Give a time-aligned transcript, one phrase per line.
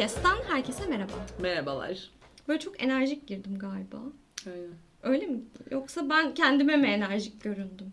[0.00, 1.12] Podcast'tan herkese merhaba.
[1.38, 2.10] Merhabalar.
[2.48, 3.98] Böyle çok enerjik girdim galiba.
[4.46, 4.70] Aynen.
[5.02, 5.40] Öyle mi?
[5.70, 7.92] Yoksa ben kendime mi enerjik göründüm?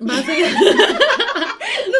[0.00, 0.42] Ben seni...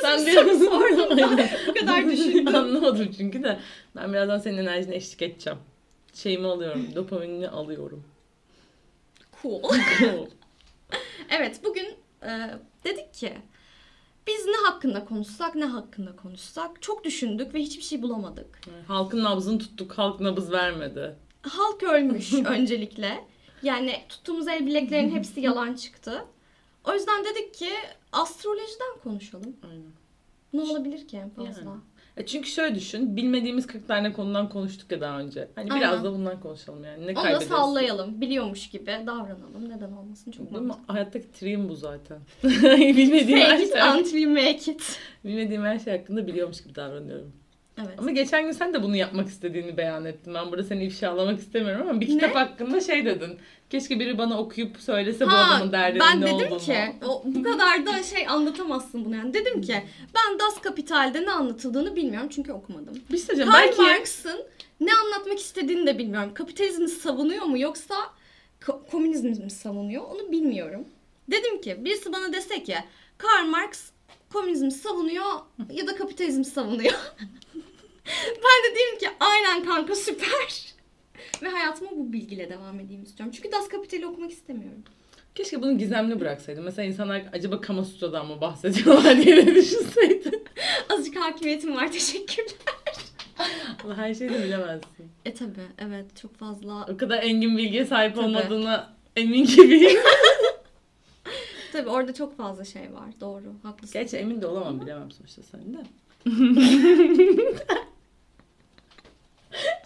[0.02, 1.48] Nasıl bir soru sordum ben?
[1.68, 2.54] Bu kadar düşündüm.
[2.54, 3.58] Anlamadım çünkü de.
[3.96, 5.58] Ben birazdan senin enerjine eşlik edeceğim.
[6.14, 6.86] Şeyimi alıyorum.
[6.94, 8.04] Dopaminini alıyorum.
[9.42, 9.62] Cool.
[10.00, 10.26] Cool.
[11.30, 12.50] Evet bugün e,
[12.84, 13.32] dedik ki
[14.28, 18.60] biz ne hakkında konuşsak ne hakkında konuşsak çok düşündük ve hiçbir şey bulamadık.
[18.88, 19.98] Halkın nabzını tuttuk.
[19.98, 21.16] Halk nabız vermedi.
[21.42, 23.24] Halk ölmüş öncelikle.
[23.62, 26.24] Yani tuttuğumuz el bileklerin hepsi yalan çıktı.
[26.84, 27.70] O yüzden dedik ki
[28.12, 29.56] astrolojiden konuşalım.
[29.70, 29.92] Aynen.
[30.52, 31.70] Ne olabilir ki en fazla?
[31.70, 31.80] Yani.
[32.18, 33.16] E çünkü şöyle düşün.
[33.16, 35.48] Bilmediğimiz 40 tane konudan konuştuk ya daha önce.
[35.54, 36.04] Hani biraz Aynen.
[36.04, 37.06] da bundan konuşalım yani.
[37.06, 38.20] Ne Onu da sallayalım.
[38.20, 39.68] Biliyormuş gibi davranalım.
[39.68, 40.30] Neden olmasın?
[40.30, 40.72] Çok Değil mi?
[40.86, 42.18] Hayattaki triğim bu zaten.
[42.96, 43.82] bilmediğim her Fake it şey.
[44.00, 44.98] until you make it.
[45.24, 47.32] Bilmediğim her şey hakkında biliyormuş gibi davranıyorum.
[47.78, 47.98] Evet.
[47.98, 50.34] Ama geçen gün sen de bunu yapmak istediğini beyan ettin.
[50.34, 52.38] Ben burada seni ifşalamak istemiyorum ama bir kitap Ne?
[52.40, 53.38] hakkında şey dedin.
[53.70, 56.58] Keşke biri bana okuyup söylese bu Ha, adamın derdinin ben ne dedim olduğunu.
[56.58, 59.34] ki o, bu kadar da şey anlatamazsın bunu yani.
[59.34, 59.74] Dedim ki
[60.14, 62.98] ben Das Kapital'de ne anlatıldığını bilmiyorum çünkü okumadım.
[63.12, 63.36] Bir şey.
[63.36, 64.40] Karl Belki Marx'ın
[64.80, 66.34] ne anlatmak istediğini de bilmiyorum.
[66.34, 67.94] Kapitalizmi savunuyor mu yoksa
[68.60, 70.84] ko- komünizmi mi savunuyor onu bilmiyorum.
[71.30, 72.74] Dedim ki birisi bana dese ki
[73.18, 73.90] Karl Marx
[74.32, 75.24] komünizmi savunuyor
[75.72, 76.92] ya da kapitalizmi savunuyor.
[78.36, 80.74] ben de diyeyim ki aynen kanka süper.
[81.42, 83.32] Ve hayatıma bu bilgiyle devam edeyim istiyorum.
[83.36, 84.82] Çünkü Das Kapital'i okumak istemiyorum.
[85.34, 86.64] keşke bunu gizemli bıraksaydım.
[86.64, 90.42] Mesela insanlar acaba Kama Sutra'dan mı bahsediyorlar diye de düşünseydi.
[90.88, 92.54] Azıcık hakimiyetim var teşekkürler.
[93.84, 95.10] Ama her şeyi de bilemezsin.
[95.24, 96.86] E tabi evet çok fazla.
[96.92, 98.24] O kadar engin bilgiye sahip Tabii.
[98.26, 100.00] olmadığına emin gibiyim.
[101.72, 103.92] Tabi orada çok fazla şey var doğru haklısın.
[104.00, 105.78] Gerçi emin de olamam bilemem sonuçta sen de.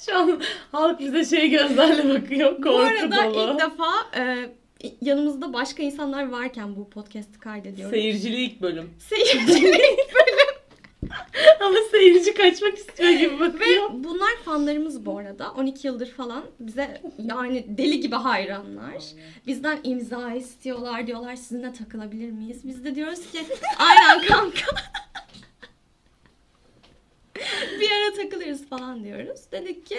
[0.07, 0.43] Şu an
[0.73, 2.57] halk bize şey gözlerle bakıyor.
[2.57, 3.53] Korku Bu arada dolu.
[3.53, 4.37] ilk defa e,
[5.01, 7.95] yanımızda başka insanlar varken bu podcast'i kaydediyoruz.
[7.95, 8.91] Seyircili ilk bölüm.
[8.99, 9.73] Seyirci.
[11.61, 13.91] Ama seyirci kaçmak istiyor gibi bakıyor.
[13.91, 15.51] Ve bunlar fanlarımız bu arada.
[15.53, 19.03] 12 yıldır falan bize yani deli gibi hayranlar.
[19.47, 22.61] Bizden imza istiyorlar diyorlar sizinle takılabilir miyiz?
[22.65, 23.39] Biz de diyoruz ki
[23.79, 24.67] aynen kanka.
[27.81, 29.41] bir ara takılırız falan diyoruz.
[29.53, 29.99] Dedik ki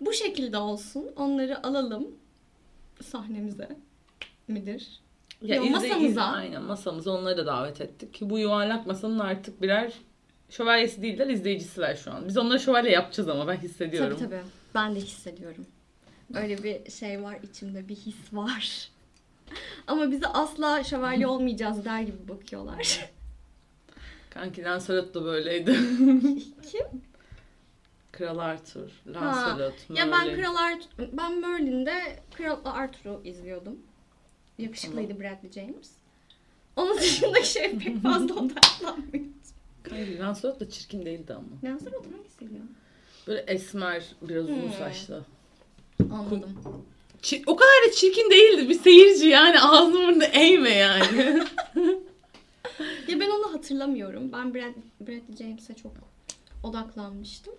[0.00, 1.06] bu şekilde olsun.
[1.16, 2.06] Onları alalım
[3.02, 3.68] sahnemize
[4.48, 5.00] midir?
[5.42, 5.96] Ya, izle- masamıza.
[6.06, 8.18] izle- aynen masamıza onları da davet ettik.
[8.20, 9.92] Bu yuvarlak masanın artık birer
[10.50, 12.28] şövalyesi değiller izleyicisiler şu an.
[12.28, 14.16] Biz onları şövalye yapacağız ama ben hissediyorum.
[14.18, 14.42] Tabii tabii.
[14.74, 15.66] Ben de hissediyorum.
[16.34, 18.88] Öyle bir şey var içimde bir his var.
[19.86, 23.10] Ama bize asla şövalye olmayacağız der gibi bakıyorlar.
[24.34, 25.70] Kanki Lancelot da böyleydi.
[26.70, 26.86] Kim?
[28.12, 30.36] Kral Arthur, Lancelot, Ya ben Merlin.
[30.42, 33.78] Kral Arthur, ben Merlin'de Kral Arthur'u izliyordum.
[34.58, 35.90] Yakışıklıydı Bradley James.
[36.76, 39.24] Onun dışındaki şey pek fazla odaklanmıyor.
[39.82, 41.46] Kanki Lancelot da çirkin değildi ama.
[41.72, 42.60] Lancelot hangisiydi ya?
[43.26, 44.72] Böyle esmer, biraz uzun Hmm.
[44.72, 45.24] saçlı.
[46.12, 46.62] Anladım.
[47.22, 48.68] Çi- o kadar da çirkin değildi.
[48.68, 51.42] Bir seyirci yani ağzını burnunu eğme yani.
[53.08, 54.32] Ya ben onu hatırlamıyorum.
[54.32, 55.92] Ben Brad, Bradley James'e çok
[56.62, 57.54] odaklanmıştım.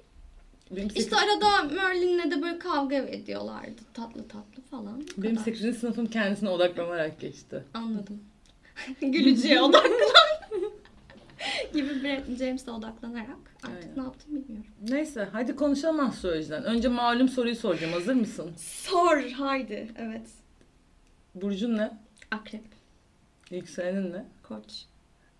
[0.72, 3.82] Benim, İşte arada Merlin'le de böyle kavga ediyorlardı.
[3.94, 5.04] Tatlı tatlı falan.
[5.18, 5.46] Benim kadar.
[5.46, 5.78] 8.
[5.78, 7.64] sınıfım kendisine odaklanarak geçti.
[7.74, 8.22] Anladım.
[9.02, 9.92] Gülücüye odaklan.
[11.74, 13.30] gibi Brad James'e odaklanarak
[13.64, 13.98] artık Aynen.
[13.98, 14.72] ne yaptım bilmiyorum.
[14.90, 16.64] Neyse hadi konuşalım astrolojiden.
[16.64, 17.94] Önce malum soruyu soracağım.
[17.94, 18.52] Hazır mısın?
[18.58, 19.92] Sor haydi.
[19.98, 20.28] Evet.
[21.36, 21.92] Burcun ne?
[22.32, 22.64] Akrep.
[23.52, 24.26] Yükselenin ne?
[24.44, 24.86] Koç.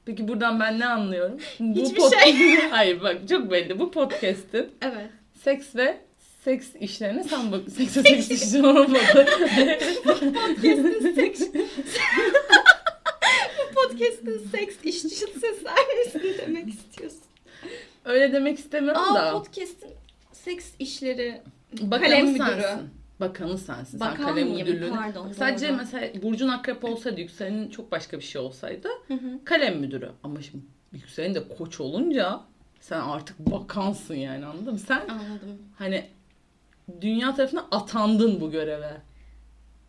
[0.06, 1.38] Peki buradan ben ne anlıyorum?
[1.60, 2.56] Bu Hiçbir şey.
[2.70, 3.80] Hayır bak çok belli.
[3.80, 5.10] Bu podcast'in Evet.
[5.44, 5.98] seks ve
[6.44, 7.62] seks işlerine sen bak.
[7.78, 9.00] Seks ve seks işlerine olmadı.
[10.04, 11.42] Podcast'in seks...
[13.60, 15.68] Bu podcast'in seks işçisi misin
[16.48, 17.20] demek istiyorsun?
[18.06, 19.32] Öyle demek istemiyorum Aa da.
[19.32, 19.90] podcast'in
[20.32, 21.42] seks işleri
[21.82, 22.46] Bakanı kalem müdürü.
[22.62, 22.90] sensin.
[23.30, 24.00] Bakanı sensin.
[24.00, 24.68] Bakan sen kalem mıyım?
[24.68, 24.96] müdürlüğünü.
[24.96, 25.78] Pardon, Sadece doğru.
[25.78, 29.40] mesela Burcun akrep olsaydı yükselenin çok başka bir şey olsaydı Hı hı.
[29.46, 30.12] kalem müdürü.
[30.24, 32.42] Ama şimdi yükselenin de koç olunca
[32.80, 34.80] sen artık bakansın yani anladın mı?
[34.80, 35.58] Sen Anladım.
[35.78, 36.06] hani
[37.02, 38.92] dünya tarafına atandın bu göreve.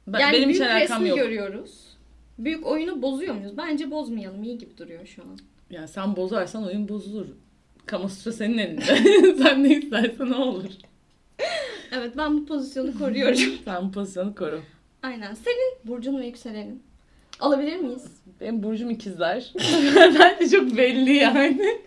[0.06, 1.18] Ben, yani benim hiç büyük alakam resmi yok.
[1.18, 1.96] görüyoruz.
[2.38, 3.56] Büyük oyunu bozuyor muyuz?
[3.56, 4.42] Bence bozmayalım.
[4.44, 5.38] İyi gibi duruyor şu an.
[5.70, 7.26] Yani sen bozarsan oyun bozulur.
[7.86, 8.82] Kamusutra senin elinde.
[9.42, 10.64] sen ne istersen o olur.
[11.92, 13.38] Evet ben bu pozisyonu koruyorum.
[13.64, 14.60] Sen bu pozisyonu koru.
[15.02, 15.34] Aynen.
[15.34, 16.82] Senin burcun ve yükselenin.
[17.40, 18.06] Alabilir miyiz?
[18.40, 19.52] Benim burcum ikizler.
[19.96, 21.58] Bence çok belli yani.
[21.60, 21.80] Evet.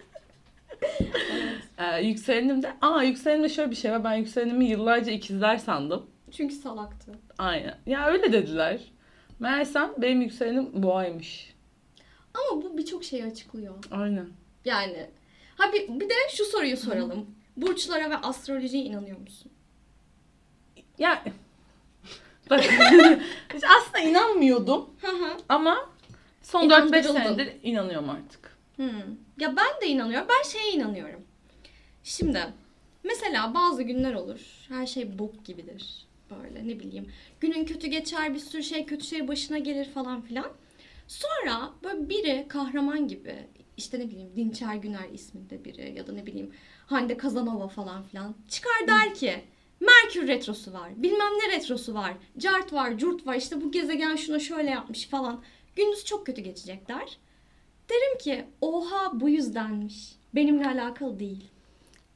[1.77, 4.03] Ee, yükselenimde, aa yükselenimde şöyle bir şey var.
[4.03, 6.05] Ben yükselenimi yıllarca ikizler sandım.
[6.31, 7.11] Çünkü salaktı.
[7.37, 7.75] Aynen.
[7.85, 8.79] Ya öyle dediler.
[9.39, 11.53] Meğersem benim yükselenim boğaymış.
[12.33, 13.75] Ama bu birçok şeyi açıklıyor.
[13.91, 14.27] Aynen.
[14.65, 15.09] Yani
[15.57, 17.25] ha bir, bir de şu soruyu soralım.
[17.57, 19.51] Burçlara ve astrolojiye inanıyor musun?
[20.97, 21.23] Ya
[22.49, 22.63] bak
[23.79, 24.89] aslında inanmıyordum
[25.49, 25.89] ama
[26.41, 27.13] son 4-5 İnandırıldın.
[27.13, 28.57] senedir inanıyorum artık.
[28.75, 28.89] Hmm.
[29.39, 30.27] Ya ben de inanıyorum.
[30.29, 31.21] Ben şeye inanıyorum.
[32.03, 32.53] Şimdi
[33.03, 34.39] mesela bazı günler olur.
[34.69, 36.07] Her şey bok gibidir.
[36.31, 37.11] Böyle ne bileyim.
[37.39, 40.47] Günün kötü geçer, bir sürü şey kötü şey başına gelir falan filan.
[41.07, 43.35] Sonra böyle biri kahraman gibi
[43.77, 46.51] işte ne bileyim Dinçer Güner isminde biri ya da ne bileyim
[46.85, 49.43] Hande Kazanova falan filan çıkar der ki
[49.79, 54.39] Merkür retrosu var, bilmem ne retrosu var, cart var, curt var, işte bu gezegen şuna
[54.39, 55.43] şöyle yapmış falan.
[55.75, 57.17] Gündüz çok kötü geçecek der.
[57.89, 60.15] Derim ki oha bu yüzdenmiş.
[60.35, 61.49] Benimle alakalı değil.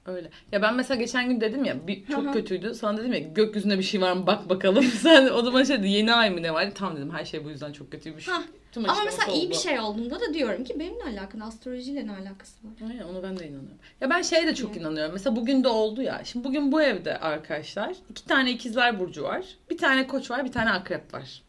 [0.06, 0.30] Öyle.
[0.52, 2.74] Ya ben mesela geçen gün dedim ya bir, çok kötüydü.
[2.76, 4.84] Sana dedim ya gökyüzünde bir şey var mı bak bakalım.
[5.02, 6.72] Sen o zaman şey dedi yeni ay mı ne var?
[6.76, 8.28] Tamam dedim her şey bu yüzden çok kötüymüş.
[8.28, 8.42] Hah.
[8.72, 9.50] Tüm Ama mesela iyi oldu.
[9.50, 12.90] bir şey olduğunda da diyorum ki benimle alakalı, astrolojiyle ne alakası var?
[12.92, 13.78] Aynen onu ben de inanıyorum.
[14.02, 14.82] Ya ben şeye de çok Ne?
[14.82, 15.14] inanıyorum.
[15.14, 16.22] Mesela bugün de oldu ya.
[16.26, 19.46] Şimdi bugün bu evde arkadaşlar iki tane ikizler burcu var.
[19.70, 21.42] Bir tane koç var, bir tane akrep var.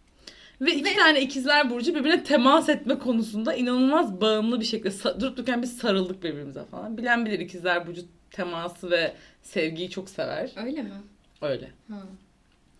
[0.61, 5.37] Ve iki Ve- tane ikizler burcu birbirine temas etme konusunda inanılmaz bağımlı bir şekilde durup
[5.37, 6.97] dururken biz sarıldık birbirimize falan.
[6.99, 10.51] Bilen bilir ikizler burcu teması ve sevgiyi çok sever.
[10.57, 10.91] Öyle mi?
[11.43, 11.71] Öyle.
[11.91, 12.03] Ha.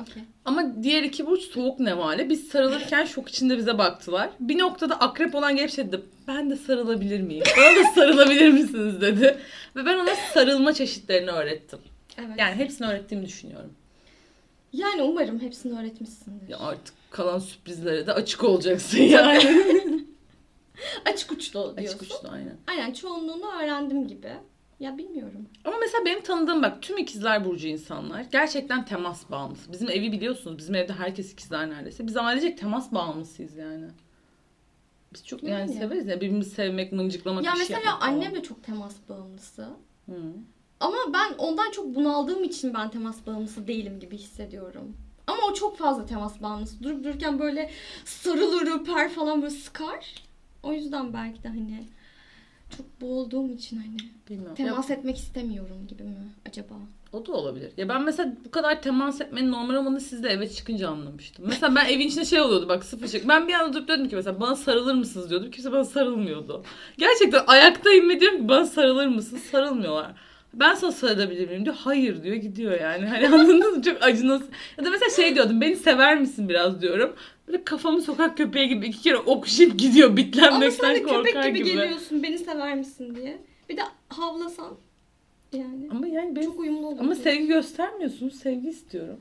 [0.03, 0.23] Okey.
[0.45, 2.29] Ama diğer iki burç soğuk nevale.
[2.29, 4.31] Biz sarılırken şok içinde bize baktılar.
[4.41, 6.03] Bir noktada akrep olan gelip şey dedi.
[6.29, 7.45] Ben de sarılabilir miyim?
[7.57, 9.39] Bana da sarılabilir misiniz dedi.
[9.77, 11.79] Ve ben ona sarılma çeşitlerini öğrettim.
[12.19, 12.39] Evet.
[12.39, 13.73] Yani hepsini öğrettiğimi düşünüyorum.
[14.73, 16.49] Yani umarım hepsini öğretmişsindir.
[16.49, 19.65] Ya artık kalan sürprizlere de açık olacaksın yani.
[21.07, 21.99] Açık uçlu diyorsun.
[21.99, 22.57] açık uçlu aynen.
[22.67, 24.33] Aynen çoğunluğunu öğrendim gibi.
[24.83, 25.47] Ya bilmiyorum.
[25.65, 29.73] Ama mesela benim tanıdığım bak tüm ikizler burcu insanlar gerçekten temas bağımlısı.
[29.73, 30.59] Bizim evi biliyorsunuz.
[30.59, 32.07] Bizim evde herkes ikizler neredeyse.
[32.07, 33.87] Biz ailecek temas bağımlısıyız yani.
[35.15, 35.73] Biz çok yani, Yani.
[35.73, 38.13] severiz ya birbirimizi sevmek, mıncıklamak, ya bir şey mesela yapmak falan.
[38.13, 39.63] annem de çok temas bağımlısı.
[40.07, 40.33] Hı.
[40.81, 44.97] Ama ben ondan çok bunaldığım için ben temas bağımlısı değilim gibi hissediyorum.
[45.27, 46.83] Ama o çok fazla temas bağımlısı.
[46.83, 47.71] Durup dururken böyle
[48.05, 50.15] sarılır, öper falan böyle sıkar.
[50.63, 51.85] O yüzden belki de hani
[52.77, 53.97] çok boğulduğum için hani
[54.31, 54.55] Bilmiyorum.
[54.57, 56.15] temas etmek istemiyorum gibi mi
[56.49, 56.75] acaba?
[56.75, 57.73] Ya, o da olabilir.
[57.77, 61.45] Ya ben mesela bu kadar temas etmenin normal olmadığını sizde eve çıkınca anlamıştım.
[61.49, 63.23] Mesela ben evin içinde şey oluyordu bak sıfır şey.
[63.29, 65.51] Ben bir anda durup dedim ki mesela bana sarılır mısınız diyordum.
[65.51, 66.65] Kimse bana sarılmıyordu.
[66.99, 69.37] Gerçekten ayaktayım ve diyorum ki bana sarılır mısın?
[69.51, 70.13] Sarılmıyorlar.
[70.55, 71.77] Ben sana sarılabilir miyim diyor.
[71.79, 73.07] Hayır diyor gidiyor yani.
[73.07, 73.83] Hani anladınız mı?
[73.83, 74.45] Çok acınası.
[74.79, 75.61] Ya da mesela şey diyordum.
[75.61, 77.13] Beni sever misin biraz diyorum.
[77.49, 80.09] Böyle kafamı sokak köpeği gibi iki kere okşayıp gidiyor.
[80.09, 81.69] Ama Bitlenmekten sen de köpek korkar gibi, gibi.
[81.69, 83.39] geliyorsun beni sever misin diye.
[83.69, 84.75] Bir de havlasan
[85.53, 85.89] yani.
[85.91, 86.51] Ama yani benim...
[86.51, 87.01] Çok uyumlu olur.
[87.01, 88.35] Ama sevgi göstermiyorsunuz.
[88.35, 89.21] Sevgi istiyorum.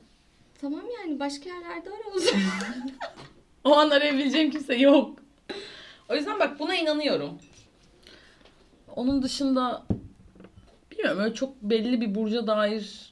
[0.60, 2.90] Tamam yani başka yerlerde ara o zaman.
[3.64, 5.18] O an arayabileceğim kimse yok.
[6.08, 7.38] O yüzden bak buna inanıyorum.
[8.96, 9.86] Onun dışında
[10.90, 13.11] bilmiyorum öyle çok belli bir burca dair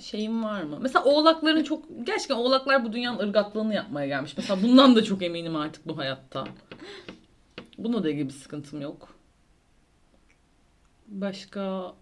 [0.00, 0.78] şeyim var mı?
[0.80, 4.36] Mesela oğlakların çok gerçekten oğlaklar bu dünyanın ırgatlığını yapmaya gelmiş.
[4.36, 6.44] Mesela bundan da çok eminim artık bu hayatta.
[7.78, 9.16] Buna da ilgili bir sıkıntım yok.
[11.08, 11.94] Başka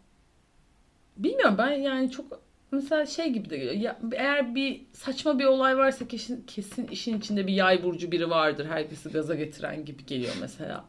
[1.16, 3.74] bilmiyorum ben yani çok mesela şey gibi de geliyor.
[3.74, 8.30] Ya, eğer bir saçma bir olay varsa kesin, kesin işin içinde bir yay burcu biri
[8.30, 8.66] vardır.
[8.66, 10.84] Herkesi gaza getiren gibi geliyor mesela.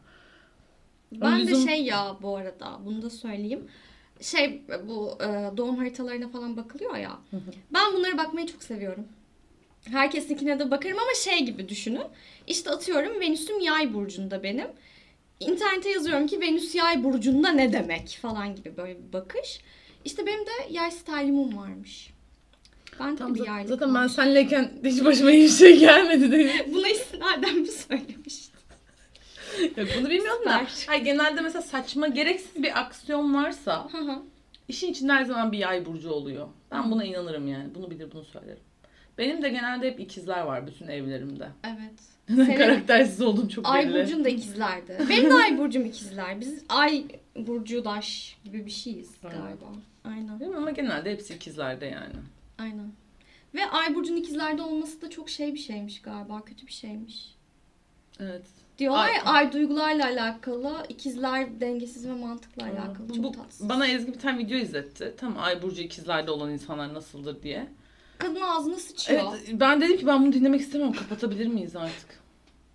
[1.12, 3.68] Ben de Lüzum- şey ya bu arada bunu da söyleyeyim.
[4.20, 7.18] Şey bu e, doğum haritalarına falan bakılıyor ya.
[7.74, 9.04] Ben bunlara bakmayı çok seviyorum.
[9.90, 12.02] Herkesinkine de bakarım ama şey gibi düşünün.
[12.46, 14.66] İşte atıyorum Venüs'üm yay burcunda benim.
[15.40, 19.60] İnternete yazıyorum ki Venüs yay burcunda ne demek falan gibi böyle bir bakış.
[20.04, 22.10] İşte benim de yay sterlimum varmış.
[23.00, 24.08] Ben de Tam bir zaten, yaylık zaten ben var.
[24.08, 26.50] senleyken hiç başıma hiçbir şey gelmedi değil.
[26.74, 28.55] Buna istinaden mi söylemiştim?
[29.76, 30.66] Yok bunu bilmiyorum da.
[30.86, 34.22] Hayır, genelde mesela saçma gereksiz bir aksiyon varsa Hı hı.
[34.68, 36.48] işin içinde her zaman bir yay burcu oluyor.
[36.70, 37.74] Ben buna inanırım yani.
[37.74, 38.62] Bunu bilir bunu söylerim.
[39.18, 41.48] Benim de genelde hep ikizler var bütün evlerimde.
[41.64, 42.00] evet.
[42.28, 44.02] Neden Senin- karaktersiz olduğum çok Ay belli.
[44.04, 44.98] burcun da ikizlerdi.
[45.08, 46.40] Benim de ay burcum ikizler.
[46.40, 47.04] Biz ay
[47.36, 49.66] burcu daş gibi bir şeyiz galiba.
[50.04, 50.40] Aynen.
[50.40, 50.56] Değil mi?
[50.56, 52.14] Ama genelde hepsi ikizlerde yani.
[52.58, 52.92] Aynen.
[53.54, 56.42] Ve ay burcun ikizlerde olması da çok şey bir şeymiş galiba.
[56.44, 57.34] Kötü bir şeymiş.
[58.20, 58.46] Evet.
[58.78, 63.08] Diyorlar Ay- ay duygularla alakalı, ikizler dengesiz ve mantıkla alakalı.
[63.14, 63.68] Çok Bu, tatsız.
[63.68, 65.14] bana Ezgi bir tane video izletti.
[65.20, 67.66] Tam Ay Burcu ikizlerde olan insanlar nasıldır diye.
[68.18, 69.22] Kadın ağzına sıçıyor.
[69.46, 70.96] Evet ben dedim ki ben bunu dinlemek istemiyorum.
[70.98, 72.20] Kapatabilir miyiz artık?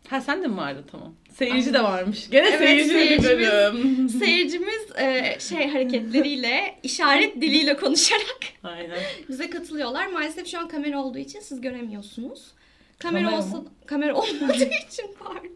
[0.10, 1.14] Ha sen de mi vardın tamam.
[1.34, 2.30] Seyirci de varmış.
[2.30, 4.10] Gene Evet, seyirci seyircimiz- giderim.
[4.20, 8.98] seyircimiz e, şey hareketleriyle, işaret diliyle konuşarak Aynen.
[9.30, 10.08] bize katılıyorlar.
[10.08, 12.52] Maalesef şu an kamera olduğu için siz göremiyorsunuz.
[13.00, 13.66] Kamera, Kamera olsa mı?
[13.86, 15.50] kamera olmadığı için pardon.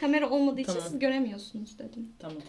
[0.00, 0.88] Kamera olmadığı için Tamam.
[0.88, 2.12] siz göremiyorsunuz dedim.
[2.18, 2.42] Tamam.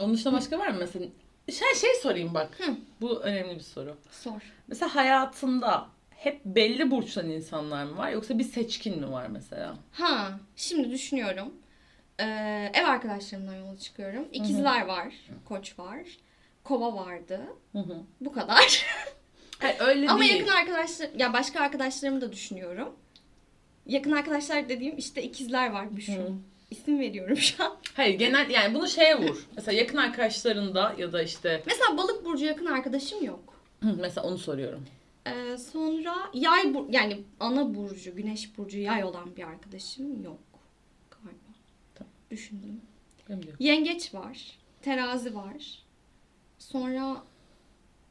[0.00, 1.06] Onun dışında başka var mı mesela?
[1.50, 2.60] Şey, şey sorayım bak.
[2.60, 2.76] Hı.
[3.00, 3.96] Bu önemli bir soru.
[4.10, 4.40] Sor.
[4.68, 9.74] Mesela hayatında hep belli burçtan insanlar mı var yoksa bir seçkin mi var mesela?
[9.92, 11.54] Ha, şimdi düşünüyorum.
[12.20, 14.28] Ee, ev arkadaşlarımdan yola çıkıyorum.
[14.32, 16.00] İkizler var, koç var,
[16.64, 17.40] kova vardı.
[17.72, 17.96] Hı hı.
[18.20, 18.86] Bu kadar.
[19.58, 20.34] Hayır öyle Ama değil.
[20.34, 22.94] yakın arkadaşlar, ya başka arkadaşlarımı da düşünüyorum.
[23.86, 25.86] Yakın arkadaşlar dediğim işte ikizler var.
[25.86, 26.32] Hı.
[26.70, 27.76] İsim veriyorum şu an.
[27.94, 29.46] Hayır genel yani bunu şeye vur.
[29.56, 33.54] Mesela yakın arkadaşlarında ya da işte Mesela balık burcu yakın arkadaşım yok.
[33.82, 34.86] Hı, mesela onu soruyorum.
[35.26, 40.38] Ee, sonra yay bur yani ana burcu, güneş burcu yay olan bir arkadaşım yok
[41.10, 41.50] galiba.
[41.94, 42.12] Tamam.
[42.30, 42.80] Düşündüm.
[43.28, 43.60] Benim de yok.
[43.60, 45.84] Yengeç var, terazi var.
[46.58, 47.24] Sonra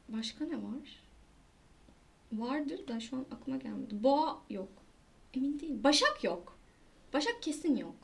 [0.09, 0.99] başka ne var?
[2.33, 4.03] Vardır da şu an aklıma gelmedi.
[4.03, 4.69] Boğa yok.
[5.33, 5.83] Emin değilim.
[5.83, 6.57] Başak yok.
[7.13, 7.95] Başak kesin yok.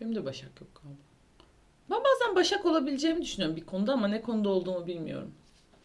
[0.00, 1.00] Benim de Başak yok galiba.
[1.90, 5.30] Ben bazen Başak olabileceğimi düşünüyorum bir konuda ama ne konuda olduğumu bilmiyorum.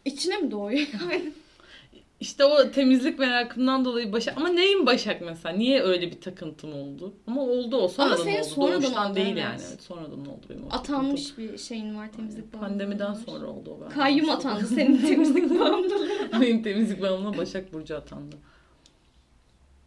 [0.06, 0.88] İçine mi doğuyor?
[2.20, 4.38] İşte o temizlik merakımdan dolayı Başak.
[4.38, 5.56] Ama neyim Başak mesela?
[5.56, 7.13] Niye öyle bir takıntım oldu?
[7.28, 7.88] Ama oldu o.
[7.88, 8.48] Sonradan senin oldu.
[8.50, 9.38] sonradan oldu, değil evet.
[9.38, 9.62] yani.
[9.70, 10.96] Evet, sonradan oldu benim o takıntım.
[10.96, 13.20] Atanmış bir şeyin var temizlik bağımlılığı Pandemiden var.
[13.25, 13.82] sonra oldu o.
[13.82, 13.89] ben.
[13.89, 16.10] Kayyum atandı senin temizlik bağımlılığı.
[16.42, 18.36] benim temizlik bağımlılığı Başak Burcu atandı.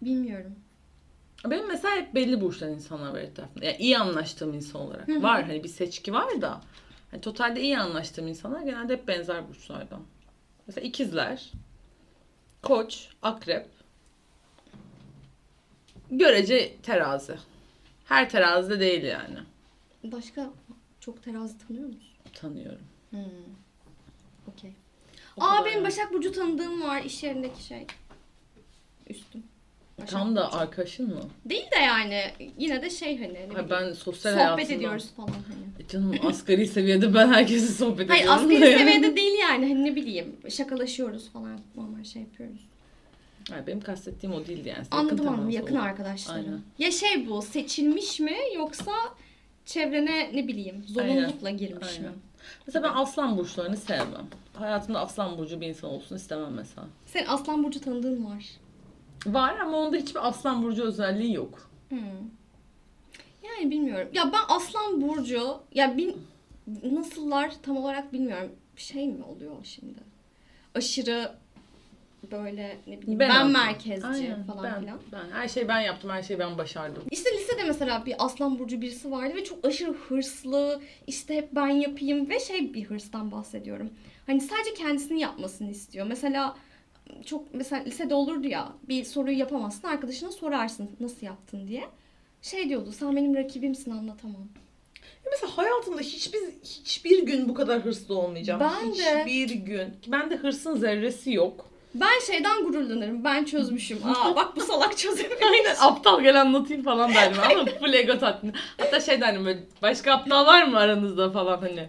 [0.02, 0.54] Bilmiyorum.
[1.46, 3.64] Benim mesela hep belli burçtan insanlar var etrafımda.
[3.64, 5.08] Yani iyi anlaştığım insan olarak.
[5.08, 5.22] Hı hı.
[5.22, 6.60] Var hani bir seçki var da.
[7.10, 10.02] Hani totalde iyi anlaştığım insanlar genelde hep benzer burçlardan.
[10.66, 11.52] Mesela ikizler,
[12.62, 13.66] koç, akrep,
[16.10, 17.36] görece terazi.
[18.04, 19.38] Her terazide değil yani.
[20.04, 20.50] Başka
[21.00, 22.02] çok terazi tanıyor musun?
[22.34, 22.82] Tanıyorum.
[23.10, 23.20] Hmm.
[24.52, 24.72] Okey.
[25.36, 25.84] O Aa kadar benim yani.
[25.84, 27.86] Başak Burcu tanıdığım var iş yerindeki şey.
[29.06, 29.42] Üstüm.
[30.02, 31.20] Başak Tam da arkadaşın mı?
[31.44, 32.22] Değil de yani
[32.58, 33.34] yine de şey hani.
[33.34, 34.72] ne Ha, ben sosyal sohbet hayatımda...
[34.74, 35.84] ediyoruz falan hani.
[35.84, 38.44] E canım asgari seviyede ben herkese sohbet Hayır ediyorum.
[38.44, 38.78] asgari da yani.
[38.78, 42.60] seviyede değil yani hani ne bileyim şakalaşıyoruz falan normal şey yapıyoruz.
[43.50, 44.86] Hayır, benim kastettiğim o değildi yani.
[44.90, 46.62] Anladım temas anladım yakın arkadaşlarım.
[46.78, 48.92] Ya şey bu seçilmiş mi yoksa
[49.66, 52.10] çevrene ne bileyim zorunlulukla girmiş Aynen.
[52.10, 52.16] mi?
[52.66, 54.26] Mesela ben aslan burçlarını sevmem.
[54.54, 56.86] Hayatımda aslan burcu bir insan olsun istemem mesela.
[57.06, 58.44] Senin Aslan Burcu tanıdığın var.
[59.26, 61.70] Var ama onda hiçbir aslan burcu özelliği yok.
[61.88, 61.98] Hmm.
[63.42, 64.08] Yani bilmiyorum.
[64.12, 66.16] Ya ben Aslan Burcu ya bin,
[66.92, 68.52] nasıllar tam olarak bilmiyorum.
[68.76, 69.98] Şey mi oluyor şimdi?
[70.74, 71.32] Aşırı
[72.30, 73.52] böyle ne bileyim ben, yaptım.
[73.52, 74.98] merkezci Aynen, falan ben, filan.
[75.12, 77.02] Ben, her şeyi ben yaptım, her şeyi ben başardım.
[77.10, 80.80] İşte lisede mesela bir Aslan Burcu birisi vardı ve çok aşırı hırslı.
[81.06, 83.90] işte hep ben yapayım ve şey bir hırstan bahsediyorum.
[84.26, 86.06] Hani sadece kendisini yapmasını istiyor.
[86.06, 86.56] Mesela
[87.26, 91.84] çok mesela lisede olurdu ya bir soruyu yapamazsın arkadaşına sorarsın nasıl yaptın diye.
[92.42, 94.48] Şey diyordu sen benim rakibimsin anlatamam.
[95.24, 98.60] Ya mesela hayatımda hiçbir hiçbir gün bu kadar hırslı olmayacağım.
[98.60, 99.24] Ben de.
[99.24, 99.96] Hiçbir gün.
[100.06, 101.72] Bende hırsın zerresi yok.
[101.94, 103.98] Ben şeyden gururlanırım ben çözmüşüm.
[104.04, 105.42] Aa bak bu salak çözememiş.
[105.52, 108.54] Aynen aptal gel anlatayım falan derdim ama full ego tatmin.
[108.78, 111.88] Hatta şey derdim böyle başka aptal var mı aranızda falan hani.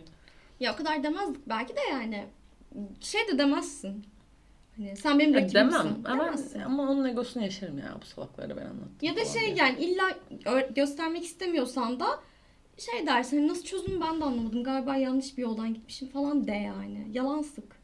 [0.60, 2.26] Ya o kadar demezdik belki de yani.
[3.02, 4.06] Şey de demezsin.
[4.78, 5.56] Hani sen benim Ya rakibimsin.
[5.74, 6.60] demem ama, Demezsin.
[6.60, 8.98] ama onun egosunu yaşarım ya bu salakları ben anlattım.
[9.02, 9.56] Ya da şey diye.
[9.56, 10.04] yani illa
[10.76, 12.06] göstermek istemiyorsan da
[12.78, 14.64] şey dersin hani nasıl çözdüm ben de anlamadım.
[14.64, 17.08] Galiba yanlış bir yoldan gitmişim falan de yani.
[17.14, 17.84] Yalan sık.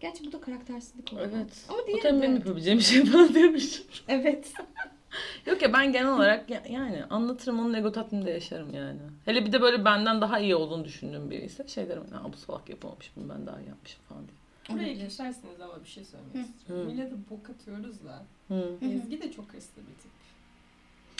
[0.00, 1.28] Gerçi bu da karaktersizlik oluyor.
[1.34, 1.64] Evet.
[1.68, 3.82] Ama O diğeri tabii benim yapabileceğim şey falan diyormuş.
[4.08, 4.52] Evet.
[5.46, 8.98] Yok ya ben genel olarak ya- yani anlatırım onun ego tatminde yaşarım yani.
[9.24, 12.36] Hele bir de böyle benden daha iyi olduğunu düşündüğüm biri ise şey derim ya bu
[12.36, 14.36] salak yapamamış bunu ben daha iyi yapmışım falan diye.
[14.68, 16.86] Buraya geçersiniz ama bir şey söylemek istiyorum.
[16.86, 18.24] Millete bok atıyoruz da.
[18.48, 18.74] Hı.
[18.82, 20.10] Ezgi de çok hırslı bir tip.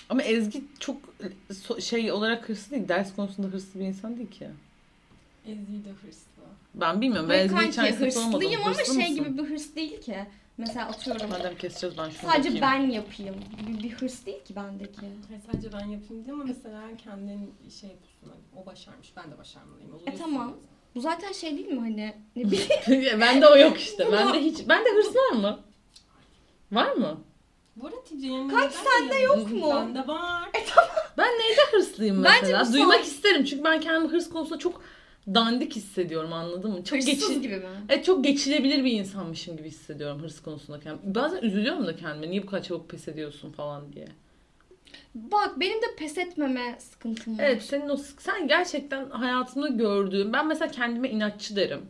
[0.08, 0.96] Ama Ezgi çok
[1.80, 2.88] şey olarak hırslı değil.
[2.88, 4.48] Ders konusunda hırslı bir insan değil ki.
[5.46, 6.42] Ezgi de hırslı.
[6.74, 7.28] Ben bilmiyorum.
[7.30, 8.40] Ben Ezgi'yi hiç sınıfta olmadım.
[8.40, 9.24] hırslıyım ama Hırslı şey mısın?
[9.24, 10.16] gibi bir hırs değil ki.
[10.58, 12.62] Mesela atıyorum Madem keseceğiz ben şunu sadece bakayım.
[12.88, 13.34] ben yapayım
[13.66, 15.00] gibi bir hırs değil ki bendeki.
[15.28, 18.28] Hayır, sadece ben yapayım diye ama mesela kendin şey yapıyorsun.
[18.28, 19.90] Hani, o başarmış ben de başarmalıyım.
[19.94, 20.48] Oluyorsun E, tamam.
[20.52, 20.71] bazen.
[20.94, 23.20] Bu zaten şey değil mi hani ne bileyim.
[23.20, 24.12] bende o yok işte.
[24.12, 25.58] Bende hiç bende hırs var mı?
[26.72, 27.20] Var mı?
[27.76, 29.70] Bu arada Tice'nin Kanki sende yok mu?
[29.74, 30.48] Bende var.
[31.18, 32.66] Ben neyde hırslıyım Bence mesela?
[32.68, 34.82] bu Duymak isterim çünkü ben kendimi hırs konusunda çok
[35.34, 36.84] dandik hissediyorum anladın mı?
[36.84, 37.66] Çok Hırsız geçi- gibi mi?
[37.88, 41.14] Evet çok geçilebilir bir insanmışım gibi hissediyorum hırs konusunda kendimi.
[41.14, 44.08] Bazen üzülüyorum da kendime niye bu kadar çabuk pes ediyorsun falan diye.
[45.14, 47.44] Bak benim de pes etmeme sıkıntım var.
[47.44, 51.80] Evet senin o sen gerçekten hayatımda gördüğüm ben mesela kendime inatçı derim.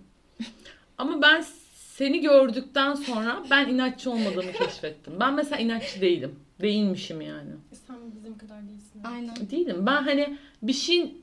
[0.98, 5.20] Ama ben seni gördükten sonra ben inatçı olmadığımı keşfettim.
[5.20, 6.34] Ben mesela inatçı değilim.
[6.60, 7.50] Değilmişim yani.
[7.72, 9.02] E sen bizim kadar değilsin.
[9.04, 9.50] Aynen.
[9.50, 9.86] Değilim.
[9.86, 11.14] Ben hani bir şey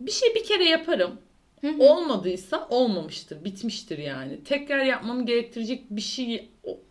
[0.00, 1.18] bir şey bir kere yaparım.
[1.60, 1.82] Hı hı.
[1.82, 3.44] Olmadıysa olmamıştır.
[3.44, 4.44] Bitmiştir yani.
[4.44, 6.50] Tekrar yapmamı gerektirecek bir şey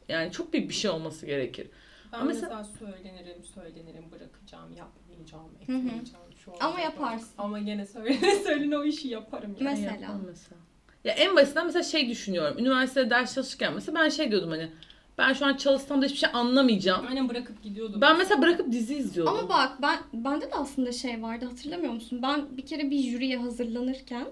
[0.09, 1.67] yani çok büyük bir şey olması gerekir.
[2.13, 5.77] Ben Ama mesela, söylenirim, söylenirim, bırakacağım, yapmayacağım, Hı hı.
[5.77, 6.25] etmeyeceğim.
[6.45, 7.29] Şu Ama yaparsın.
[7.37, 9.69] Ama gene söylene söylene o işi yaparım yani.
[9.69, 9.91] Mesela.
[9.91, 10.57] Yapmam mesela.
[11.03, 12.59] Ya en basitinden mesela şey düşünüyorum.
[12.59, 14.69] Üniversitede ders çalışırken mesela ben şey diyordum hani
[15.17, 17.05] ben şu an çalışsam da hiçbir şey anlamayacağım.
[17.09, 18.01] Aynen bırakıp gidiyordum.
[18.01, 19.33] Ben mesela bırakıp dizi izliyordum.
[19.35, 22.19] Ama bak ben bende de aslında şey vardı hatırlamıyor musun?
[22.23, 24.25] Ben bir kere bir jüriye hazırlanırken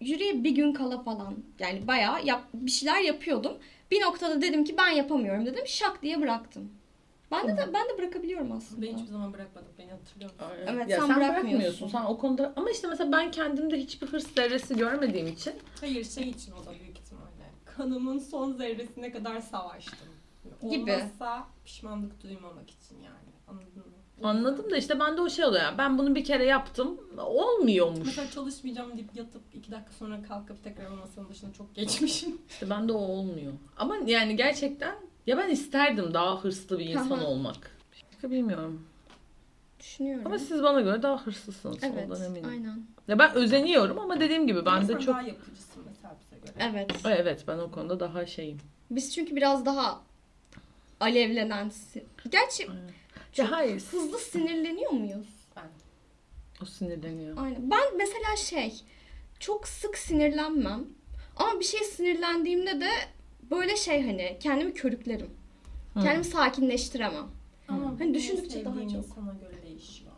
[0.00, 3.52] jüriye bir gün kala falan yani bayağı yap, bir şeyler yapıyordum.
[3.90, 5.66] Bir noktada dedim ki ben yapamıyorum dedim.
[5.66, 6.72] Şak diye bıraktım.
[7.30, 8.82] Ben de, de ben de bırakabiliyorum aslında.
[8.82, 9.68] Ben hiçbir zaman bırakmadım.
[9.78, 10.46] Beni hatırlıyor musun?
[10.50, 10.74] Aynen.
[10.74, 11.50] Evet, ya sen sen, bırakmıyorsun.
[11.50, 11.88] bırakmıyorsun.
[11.88, 16.28] Sen o konuda ama işte mesela ben kendimde hiçbir hırs zerresi görmediğim için Hayır şey
[16.28, 17.52] için o da büyük ihtimalle.
[17.64, 20.08] Kanımın son zerresine kadar savaştım.
[20.70, 20.92] Gibi.
[20.92, 23.28] Olmazsa pişmanlık duymamak için yani.
[23.48, 23.98] Anladın mı?
[24.22, 25.62] anladım da işte bende o şey oluyor.
[25.62, 27.00] Yani ben bunu bir kere yaptım.
[27.18, 28.06] Olmuyormuş.
[28.06, 32.38] Mesela çalışmayacağım deyip yatıp iki dakika sonra kalkıp tekrar masanın başına çok geçmişim.
[32.48, 33.52] İşte bende o olmuyor.
[33.76, 34.94] Ama yani gerçekten
[35.28, 37.26] ya ben isterdim daha hırslı bir insan Aha.
[37.26, 37.56] olmak.
[37.92, 38.86] Başka bilmiyorum.
[39.80, 40.26] Düşünüyorum.
[40.26, 42.48] Ama siz bana göre daha hırslısınız evet, ondan eminim.
[42.48, 42.86] aynen.
[43.08, 46.70] Ya ben özeniyorum ama dediğim gibi ben de çok daha yapıcısın mesela bize göre.
[46.70, 46.90] Evet.
[47.04, 48.58] Evet ben o konuda daha şeyim.
[48.90, 50.00] Biz çünkü biraz daha
[51.00, 55.28] alevlenen si- Gerçi Çok Ya hayır hızlı sinirleniyor muyuz?
[55.56, 55.68] Ben.
[56.62, 57.36] o sinirleniyor.
[57.36, 57.70] Aynen.
[57.70, 58.74] Ben mesela şey
[59.40, 60.84] çok sık sinirlenmem.
[61.36, 62.90] Ama bir şey sinirlendiğimde de
[63.50, 65.30] böyle şey hani kendimi körüklerim.
[65.94, 66.00] Hı.
[66.00, 67.24] Kendimi sakinleştiremem.
[67.68, 68.82] Ama Hani düşündükçe daha çok.
[68.92, 70.12] insana göre değişiyor.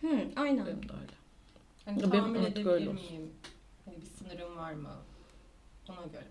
[0.00, 0.66] Hı, aynen.
[0.66, 1.12] Benim de öyle.
[1.84, 3.30] Hani Ya benim artık öyle miyim?
[3.84, 4.88] Hani bir sınırım var mı?
[5.88, 6.24] Ona göre.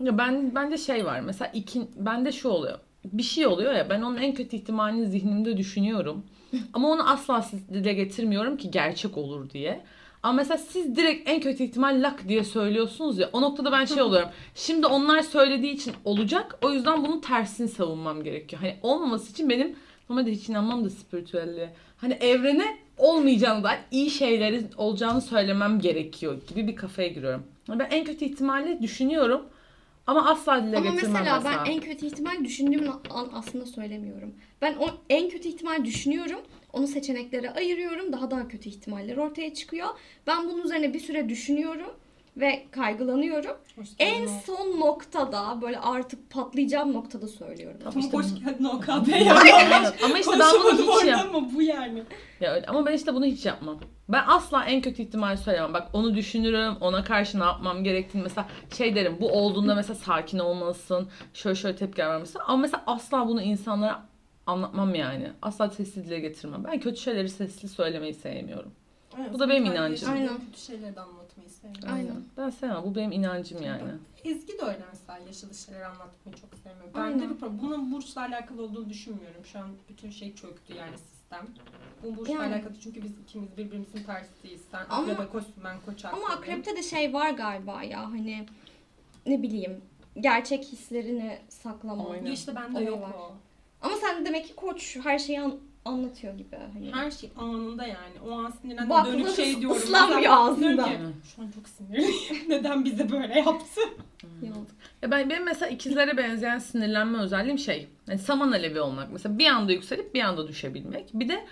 [0.00, 1.20] Ya ben bende şey var.
[1.20, 2.78] Mesela iki bende şu oluyor.
[3.04, 6.24] Bir şey oluyor ya ben onun en kötü ihtimalini zihnimde düşünüyorum.
[6.72, 9.84] Ama onu asla dile getirmiyorum ki gerçek olur diye.
[10.24, 13.30] Ama mesela siz direkt en kötü ihtimal lak diye söylüyorsunuz ya.
[13.32, 14.28] O noktada ben şey oluyorum.
[14.54, 16.58] Şimdi onlar söylediği için olacak.
[16.62, 18.62] O yüzden bunun tersini savunmam gerekiyor.
[18.62, 19.76] Hani olmaması için benim
[20.08, 21.74] normalde hiç inanmam da spiritüelliğe.
[21.96, 27.42] Hani evrene olmayacağını da iyi şeyleri olacağını söylemem gerekiyor gibi bir kafaya giriyorum.
[27.68, 29.42] Ben en kötü ihtimali düşünüyorum.
[30.06, 31.64] Ama asla dile Ama getirmem mesela, mesela.
[31.66, 34.34] ben en kötü ihtimal düşündüğüm an aslında söylemiyorum.
[34.62, 36.40] Ben o en kötü ihtimal düşünüyorum.
[36.74, 38.12] Onu seçeneklere ayırıyorum.
[38.12, 39.88] Daha daha kötü ihtimaller ortaya çıkıyor.
[40.26, 41.90] Ben bunun üzerine bir süre düşünüyorum
[42.36, 43.56] ve kaygılanıyorum.
[43.98, 47.76] En son noktada böyle artık patlayacağım noktada söylüyorum.
[47.84, 49.34] Tamam Ama işte hoş bu- geldin OKB ya.
[50.04, 51.26] Ama işte ben bunu hiç orada yap.
[51.34, 52.02] ama bu yani.
[52.40, 52.66] Ya öyle.
[52.66, 53.80] Ama ben işte bunu hiç yapmam.
[54.08, 55.74] Ben asla en kötü ihtimali söylemem.
[55.74, 56.74] Bak onu düşünürüm.
[56.80, 59.16] Ona karşı ne yapmam gerektiğini mesela şey derim.
[59.20, 61.08] Bu olduğunda mesela sakin olmalısın.
[61.34, 62.40] Şöyle şöyle tepkiler vermelisin.
[62.46, 64.02] Ama mesela asla bunu insanlara
[64.46, 65.32] anlatmam yani.
[65.42, 66.64] Asla sesli dile getirmem.
[66.64, 68.72] Ben kötü şeyleri sesli söylemeyi sevmiyorum.
[69.20, 70.10] Evet, Bu da benim inancım.
[70.12, 70.28] Aynen.
[70.38, 71.94] Kötü şeyleri de anlatmayı sevmiyorum.
[71.94, 72.24] Aynen.
[72.36, 72.82] Ben sevmem.
[72.84, 73.82] Bu benim inancım yani.
[74.24, 76.88] Ezgi de öyle mesela yaşadığı şeyleri anlatmayı çok sevmiyor.
[76.94, 77.20] Aynen.
[77.20, 77.58] Bende bir problem.
[77.62, 79.44] Bunun burçla alakalı olduğunu düşünmüyorum.
[79.44, 81.46] Şu an bütün şey çöktü yani sistem.
[82.02, 82.54] Bu burçla Yani.
[82.54, 84.60] alakalı çünkü biz ikimiz birbirimizin tersiyiz.
[84.70, 88.46] Sen Ama- akrebe koçsun ben koç Ama akrepte de şey var galiba ya hani
[89.26, 89.80] ne bileyim
[90.20, 92.10] gerçek hislerini saklama.
[92.10, 92.30] Aynen.
[92.32, 93.10] İşte bende yok var.
[93.18, 93.32] o.
[93.84, 96.56] Ama sen demek ki koç her şeyi an- anlatıyor gibi.
[96.72, 96.92] Hani.
[96.94, 98.20] Her şey anında yani.
[98.28, 99.76] O an sinirlendim Bak, dönüp şey diyorum.
[99.76, 100.60] ıslanmıyor Mesela ağzında.
[100.66, 101.14] diyorum ki, Evet.
[101.36, 102.14] Şu an çok sinirliyim.
[102.48, 103.80] Neden bize böyle yaptı?
[104.42, 104.66] Yok.
[105.02, 107.88] Ya ben benim mesela ikizlere benzeyen sinirlenme özelliğim şey.
[108.06, 109.12] Yani saman alevi olmak.
[109.12, 111.10] Mesela bir anda yükselip bir anda düşebilmek.
[111.14, 111.44] Bir de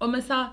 [0.00, 0.52] o mesela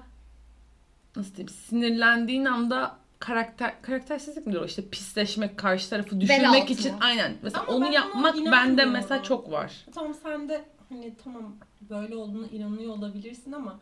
[1.15, 7.33] nasıl diyeyim sinirlendiğin anda karakter karaktersizlik midir o işte pisleşmek, karşı tarafı düşürmek için aynen.
[7.41, 8.91] Mesela Ama ben onu ona yapmak bende inanmıyorum.
[8.93, 9.71] mesela çok var.
[9.95, 11.55] Tamam sen de hani tamam
[11.89, 13.79] böyle olduğuna inanıyor olabilirsin ama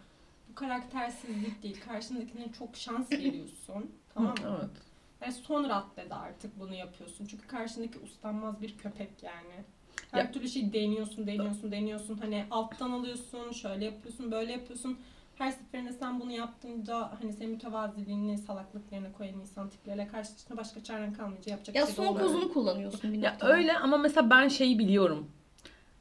[0.50, 1.78] bu karaktersizlik değil.
[1.88, 3.92] Karşındakine çok şans veriyorsun.
[4.14, 4.58] tamam mı?
[4.60, 4.70] Evet.
[5.22, 7.26] Yani son raddede artık bunu yapıyorsun.
[7.26, 9.64] Çünkü karşındaki ustanmaz bir köpek yani.
[10.12, 12.18] Her Ya- türlü şey deniyorsun, deniyorsun, deniyorsun.
[12.18, 14.98] Hani alttan alıyorsun, şöyle yapıyorsun, böyle yapıyorsun.
[15.36, 21.14] Her seferinde sen bunu yaptığında hani senin mütevaziliğini salaklıklarına koyan insan tipleriyle karşısında başka çaren
[21.14, 24.80] kalmayınca yapacak Ya bir şey son kozunu kullanıyorsun bir Ya öyle ama mesela ben şeyi
[24.80, 25.32] biliyorum.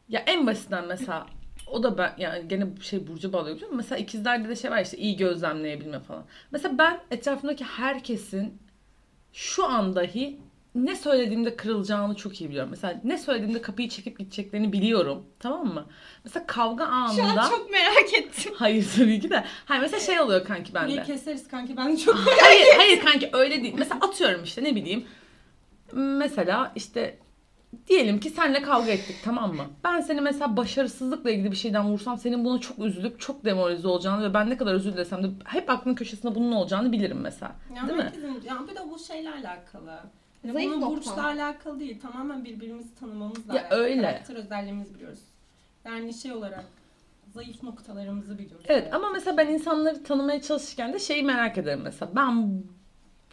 [0.08, 1.26] Ya en basitten mesela
[1.66, 4.96] o da ben yani gene şey burcu bağlıyor ama mesela ikizlerde de şey var işte
[4.96, 6.24] iyi gözlemleyebilme falan.
[6.50, 8.58] Mesela ben etrafımdaki herkesin
[9.32, 10.40] şu an dahi
[10.74, 12.70] ne söylediğimde kırılacağını çok iyi biliyorum.
[12.70, 15.26] Mesela ne söylediğimde kapıyı çekip gideceklerini biliyorum.
[15.38, 15.86] Tamam mı?
[16.24, 17.42] Mesela kavga Şu anında...
[17.42, 18.52] an çok merak ettim.
[18.56, 19.44] Hayır tabii ki de.
[19.64, 20.92] Hayır mesela şey oluyor kanki bende.
[20.92, 23.74] Burayı keseriz kanki ben de çok hayır hayır kanki öyle değil.
[23.78, 25.04] Mesela atıyorum işte ne bileyim.
[25.92, 27.18] Mesela işte
[27.88, 29.64] diyelim ki senle kavga ettik tamam mı?
[29.84, 34.22] Ben seni mesela başarısızlıkla ilgili bir şeyden vursam senin buna çok üzülüp çok demoralize olacağını
[34.30, 37.52] ve ben ne kadar özür dilesem de hep aklının köşesinde bunun olacağını bilirim mesela.
[37.76, 38.04] Ya Değil mi?
[38.04, 39.98] herkesin, ya bir de bu şeyle alakalı.
[40.44, 40.96] Yani Zayıf bunun nokta.
[40.96, 42.00] burçla alakalı değil.
[42.00, 43.80] Tamamen birbirimizi tanımamızla Ya alakalı.
[43.80, 44.02] öyle.
[44.02, 45.18] Karakter özelliğimizi biliyoruz.
[45.84, 46.64] Yani şey olarak
[47.34, 48.66] zayıf noktalarımızı biliyoruz.
[48.68, 52.10] Evet ama mesela ben insanları tanımaya çalışırken de şeyi merak ederim mesela.
[52.16, 52.62] Ben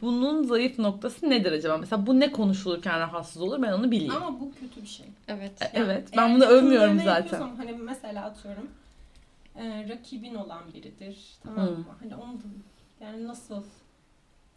[0.04, 1.78] bunun zayıf noktası nedir acaba?
[1.78, 4.14] Mesela bu ne konuşulurken rahatsız olur ben onu bileyim.
[4.16, 5.06] Ama bu kötü bir şey.
[5.28, 5.62] Evet.
[5.62, 7.42] E, Yani evet eğer ben bunu övmüyorum zaten.
[7.58, 8.68] Hani mesela atıyorum
[9.56, 11.18] e, rakibin olan biridir.
[11.44, 11.86] Tamam mı?
[12.02, 12.34] Hani onu
[13.02, 13.64] yani nasıl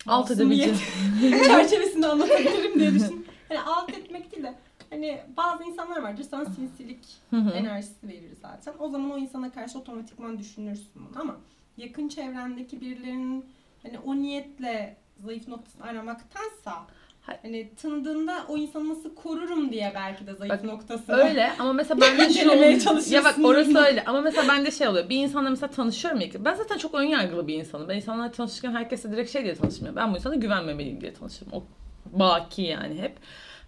[0.07, 0.79] Alt edebileceğim.
[1.47, 3.27] çerçevesinde anlatabilirim diye düşün.
[3.49, 4.55] Hani alt etmek değil de
[4.91, 6.99] hani bazı insanlar vardır sana sinsilik
[7.33, 8.75] enerjisi verir zaten.
[8.79, 11.37] O zaman o insana karşı otomatikman düşünürsün bunu ama
[11.77, 13.45] yakın çevrendeki birilerinin
[13.83, 16.87] hani o niyetle zayıf noktasını aramaktansa
[17.27, 21.13] hani tanıdığında o insanı nasıl korurum diye belki de zayıf Bak, noktası.
[21.13, 23.07] Öyle ama mesela ben de Denemeye oluyor.
[23.11, 25.09] Ya bak orası öyle ama mesela bende şey oluyor.
[25.09, 26.29] Bir insanla mesela tanışıyorum ya.
[26.39, 27.89] Ben zaten çok önyargılı bir insanım.
[27.89, 29.97] Ben insanlarla tanışırken herkese direkt şey diye tanışmıyorum.
[29.97, 31.53] Ben bu insana güvenmemeliyim diye tanışırım.
[31.53, 31.65] O
[32.13, 33.17] baki yani hep.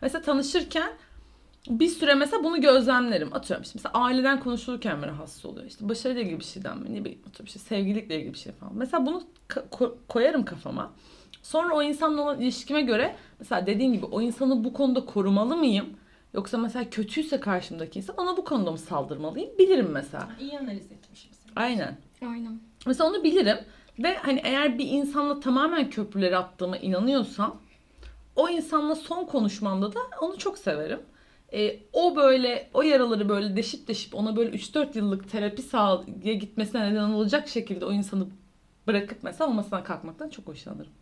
[0.02, 0.90] Mesela tanışırken
[1.68, 3.34] bir süre mesela bunu gözlemlerim.
[3.34, 5.66] Atıyorum işte mesela aileden konuşulurken mi rahatsız oluyor?
[5.66, 6.94] İşte başarıyla ilgili bir şeyden mi?
[6.94, 8.72] Ne bileyim atıyorum işte sevgililikle ilgili bir şey falan.
[8.76, 10.92] Mesela bunu ka- ko- koyarım kafama.
[11.42, 15.86] Sonra o insanla olan ilişkime göre mesela dediğin gibi o insanı bu konuda korumalı mıyım?
[16.34, 19.50] Yoksa mesela kötüyse karşımdaki insan ona bu konuda mı saldırmalıyım?
[19.58, 20.28] Bilirim mesela.
[20.40, 21.52] İyi analiz etmişim seni.
[21.56, 21.96] Aynen.
[22.22, 22.60] Aynen.
[22.86, 23.58] Mesela onu bilirim.
[23.98, 27.60] Ve hani eğer bir insanla tamamen köprüleri attığıma inanıyorsam
[28.36, 31.00] o insanla son konuşmamda da onu çok severim.
[31.52, 36.92] Ee, o böyle o yaraları böyle deşip deşip ona böyle 3-4 yıllık terapi sahaya gitmesine
[36.92, 38.26] neden olacak şekilde o insanı
[38.86, 40.92] bırakıp mesela o masadan kalkmaktan çok hoşlanırım.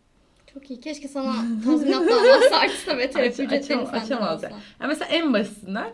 [0.53, 0.79] Çok iyi.
[0.81, 1.33] Keşke sana
[1.65, 4.47] tazminat davası açsa ve terapi Aç- ücretlerini açam- senden açamaz alsa.
[4.49, 4.61] yani.
[4.81, 5.89] Yani mesela en basitinden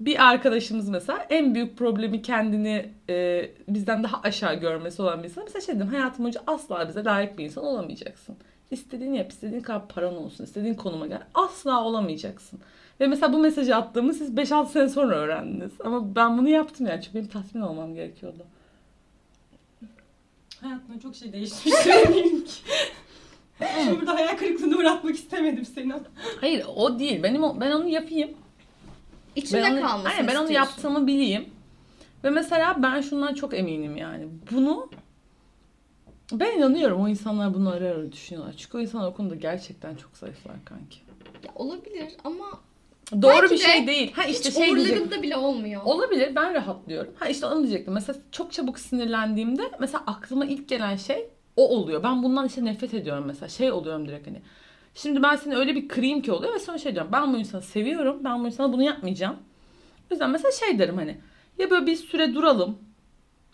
[0.00, 5.44] bir arkadaşımız mesela en büyük problemi kendini e, bizden daha aşağı görmesi olan bir insan.
[5.44, 8.36] Mesela şey dedim hayatım boyunca asla bize layık bir insan olamayacaksın.
[8.70, 11.22] İstediğini yap, istediğin kadar paran olsun, istediğin konuma gel.
[11.34, 12.60] Asla olamayacaksın.
[13.00, 15.72] Ve mesela bu mesajı attığımı siz 5-6 sene sonra öğrendiniz.
[15.84, 18.46] Ama ben bunu yaptım yani çünkü benim tatmin olmam gerekiyordu.
[20.60, 21.74] Hayatımda çok şey değişmiş.
[23.84, 25.92] Şimdi burada hayal kırıklığına uğratmak istemedim seni.
[26.40, 27.22] Hayır o değil.
[27.22, 28.30] Benim o- ben onu yapayım.
[29.36, 30.70] İçinde ben onu, kalmasını aynen, ben onu istiyorsun.
[30.72, 31.44] yaptığımı bileyim.
[32.24, 34.26] Ve mesela ben şundan çok eminim yani.
[34.50, 34.90] Bunu
[36.32, 38.54] ben inanıyorum o insanlar bunu ara ara düşünüyorlar.
[38.56, 40.98] Çünkü o insanlar o konuda gerçekten çok zayıflar kanki.
[41.44, 42.44] Ya olabilir ama
[43.22, 44.12] Doğru Belki bir de şey değil.
[44.12, 44.96] Ha işte hiç şey diyecek.
[44.96, 45.82] umurlarında bile olmuyor.
[45.84, 47.12] Olabilir ben rahatlıyorum.
[47.18, 47.94] Ha işte onu diyecektim.
[47.94, 52.02] Mesela çok çabuk sinirlendiğimde mesela aklıma ilk gelen şey o oluyor.
[52.02, 53.48] Ben bundan işte nefret ediyorum mesela.
[53.48, 54.42] Şey oluyorum direkt hani.
[54.94, 57.12] Şimdi ben seni öyle bir kırayım ki oluyor ve sonra şey diyorum.
[57.12, 58.20] Ben bu insanı seviyorum.
[58.24, 59.36] Ben bu insana bunu yapmayacağım.
[60.10, 61.18] O yüzden mesela şey derim hani.
[61.58, 62.78] Ya böyle bir süre duralım.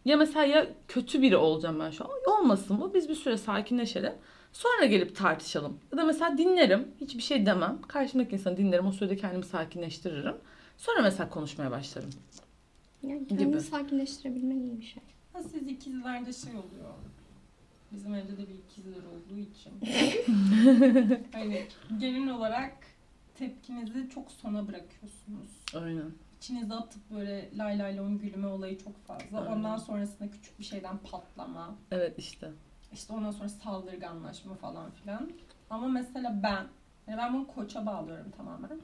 [0.04, 2.10] Ya mesela ya kötü biri olacağım ben şu an.
[2.38, 2.94] Olmasın bu.
[2.94, 4.12] Biz bir süre sakinleşelim.
[4.52, 5.78] Sonra gelip tartışalım.
[5.92, 6.88] Ya da mesela dinlerim.
[7.00, 7.78] Hiçbir şey demem.
[7.88, 8.86] Karşımdaki insanı dinlerim.
[8.86, 10.36] O sürede kendimi sakinleştiririm.
[10.76, 12.10] Sonra mesela konuşmaya başlarım.
[13.02, 13.38] Yani Gibi.
[13.38, 15.02] kendini sakinleştirebilmen iyi bir şey.
[15.32, 16.94] Ha, siz ikizlerde şey oluyor.
[17.94, 19.72] Bizim evde de bir ikizler olduğu için.
[21.32, 21.66] hani
[21.98, 22.74] genel olarak
[23.34, 25.50] tepkinizi çok sona bırakıyorsunuz.
[25.74, 26.10] Aynen.
[26.38, 29.40] İçinize atıp böyle lay lay lon gülme olayı çok fazla.
[29.40, 29.52] Aynen.
[29.52, 31.74] Ondan sonrasında küçük bir şeyden patlama.
[31.90, 32.50] Evet işte.
[32.92, 35.30] İşte ondan sonra saldırganlaşma falan filan.
[35.70, 36.66] Ama mesela ben,
[37.06, 38.80] yani ben bunu koça bağlıyorum tamamen.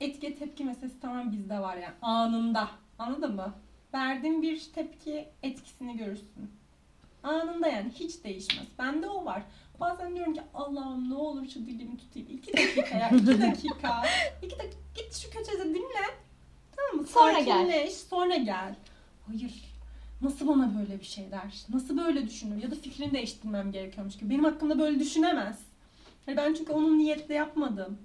[0.00, 2.70] Etki tepki meselesi tamamen bizde var yani anında.
[2.98, 3.54] Anladın mı?
[3.94, 6.50] Verdiğin bir tepki etkisini görürsün.
[7.24, 8.66] Anında yani hiç değişmez.
[8.78, 9.42] Bende o var.
[9.80, 12.28] Bazen diyorum ki Allah'ım ne olur şu dilimi tutayım.
[12.30, 13.10] İki dakika ya.
[13.10, 14.02] iki dakika.
[14.42, 14.78] İki dakika.
[14.94, 16.04] Git şu köşede dinle.
[16.76, 17.06] Tamam mı?
[17.06, 17.44] Sonra gel.
[17.44, 18.74] Sakinleş, Sonra gel.
[19.26, 19.74] Hayır.
[20.22, 21.54] Nasıl bana böyle bir şey der?
[21.68, 22.62] Nasıl böyle düşünür?
[22.62, 24.30] Ya da fikrini değiştirmem gerekiyormuş gibi.
[24.30, 25.60] Benim hakkımda böyle düşünemez.
[26.26, 27.98] Hani ben çünkü onun niyetle yapmadım.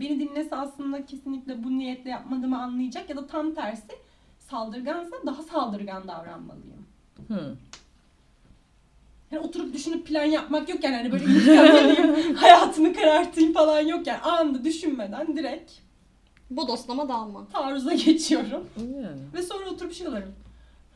[0.00, 3.92] Beni dinlese aslında kesinlikle bu niyetle yapmadığımı anlayacak ya da tam tersi
[4.38, 6.86] saldırgansa daha saldırgan davranmalıyım.
[7.28, 7.56] Hı.
[9.30, 14.18] Yani oturup düşünüp plan yapmak yok yani hani böyle intikam hayatını karartayım falan yok yani
[14.20, 15.72] anında düşünmeden direkt
[16.50, 17.46] Bodoslama dalma.
[17.52, 18.68] taarruza geçiyorum.
[18.96, 19.20] Yani.
[19.34, 20.32] Ve sonra oturup şey olurum.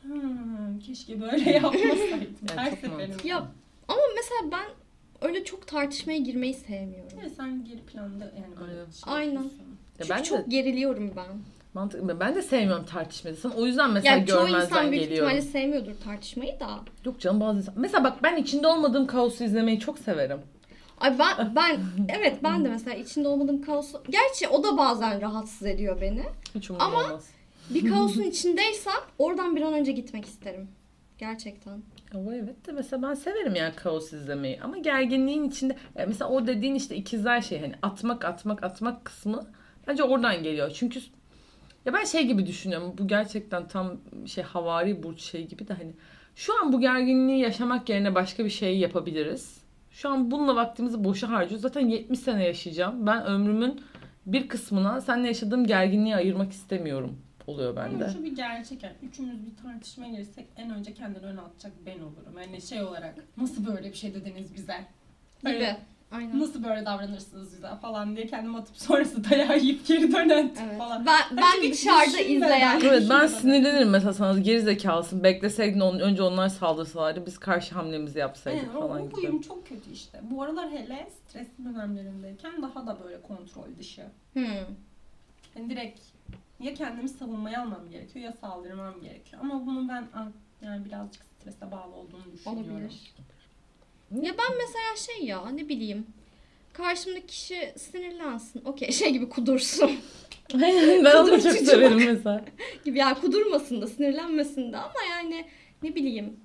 [0.03, 2.37] Hmm, keşke böyle yapmasaydım.
[2.49, 3.29] Yani Her çok seferinde.
[3.29, 3.49] Ya
[3.88, 4.68] Ama mesela ben
[5.29, 7.18] öyle çok tartışmaya girmeyi sevmiyorum.
[7.21, 8.90] Evet, sen geri planda yani böyle Aynen.
[8.90, 9.42] şey Aynen.
[9.42, 9.49] Ya
[9.99, 11.38] Çünkü ben çok de geriliyorum ben.
[11.74, 12.20] Mantıklı.
[12.20, 13.37] Ben de sevmiyorum tartışmayı.
[13.37, 15.30] Sen o yüzden mesela Yani çoğu görmezden insan büyük geliyorum.
[15.30, 16.80] ihtimalle sevmiyordur tartışmayı da.
[17.04, 17.74] Yok canım bazı insan.
[17.76, 20.38] Mesela bak ben içinde olmadığım kaosu izlemeyi çok severim.
[21.00, 25.66] Ay ben ben evet ben de mesela içinde olmadığım kaosu gerçi o da bazen rahatsız
[25.66, 26.22] ediyor beni.
[26.54, 27.30] Hiç Ama- olmaz.
[27.70, 30.68] Bir kaosun içindeysem oradan bir an önce gitmek isterim.
[31.18, 31.82] Gerçekten.
[32.14, 36.74] O evet de mesela ben severim yani kaos izlemeyi ama gerginliğin içinde mesela o dediğin
[36.74, 39.46] işte ikizler şey hani atmak atmak atmak kısmı
[39.87, 40.70] bence oradan geliyor.
[40.74, 41.00] Çünkü
[41.87, 45.92] ya ben şey gibi düşünüyorum bu gerçekten tam şey havari burç şey gibi de hani
[46.37, 49.62] şu an bu gerginliği yaşamak yerine başka bir şey yapabiliriz.
[49.90, 51.62] Şu an bununla vaktimizi boşa harcıyoruz.
[51.62, 53.07] Zaten 70 sene yaşayacağım.
[53.07, 53.81] Ben ömrümün
[54.27, 58.05] bir kısmına seninle yaşadığım gerginliği ayırmak istemiyorum oluyor bende.
[58.05, 61.99] Ama şu bir gerçek yani üçümüz bir tartışmaya girsek en önce kendini öne atacak ben
[61.99, 62.38] olurum.
[62.42, 64.77] Yani şey olarak nasıl böyle bir şey dediniz bize?
[65.40, 65.53] Gibi.
[65.53, 65.77] Evet.
[66.12, 66.40] Aynen.
[66.40, 70.79] Nasıl böyle davranırsınız bize falan diye kendimi atıp sonrası dayağı yiyip geri dönen Evet.
[70.79, 71.07] falan.
[71.07, 72.81] Ben, ben Çünkü dışarıda izleyen.
[72.85, 78.18] Evet ben sinirlenirim mesela sana geri zekalısın bekleseydin on, önce onlar saldırsalardı biz karşı hamlemizi
[78.18, 79.14] yapsaydık o, falan o gibi.
[79.14, 80.20] huyum çok kötü işte.
[80.31, 84.03] Bu aralar hele stresli dönemlerimdeyken daha da böyle kontrol dışı.
[84.33, 84.44] Hmm.
[85.57, 86.01] Yani direkt
[86.61, 89.42] ya kendimi savunmaya almam gerekiyor ya saldırmam gerekiyor.
[89.44, 92.70] Ama bunun ben an- yani birazcık strese bağlı olduğunu düşünüyorum.
[92.75, 93.12] Olabilir.
[94.20, 96.07] Ya ben mesela şey ya ne bileyim.
[96.72, 98.62] Karşımdaki kişi sinirlensin.
[98.64, 99.90] Okey şey gibi kudursun.
[100.55, 100.72] ben
[101.16, 102.44] onu çok Kudurtucu severim mesela.
[102.85, 105.46] gibi yani kudurmasın da sinirlenmesin de ama yani
[105.83, 106.37] ne bileyim.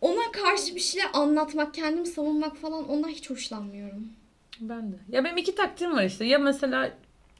[0.00, 4.08] Ona karşı bir şeyler anlatmak, kendimi savunmak falan ondan hiç hoşlanmıyorum.
[4.60, 4.96] Ben de.
[5.08, 6.24] Ya benim iki taktiğim var işte.
[6.24, 6.90] Ya mesela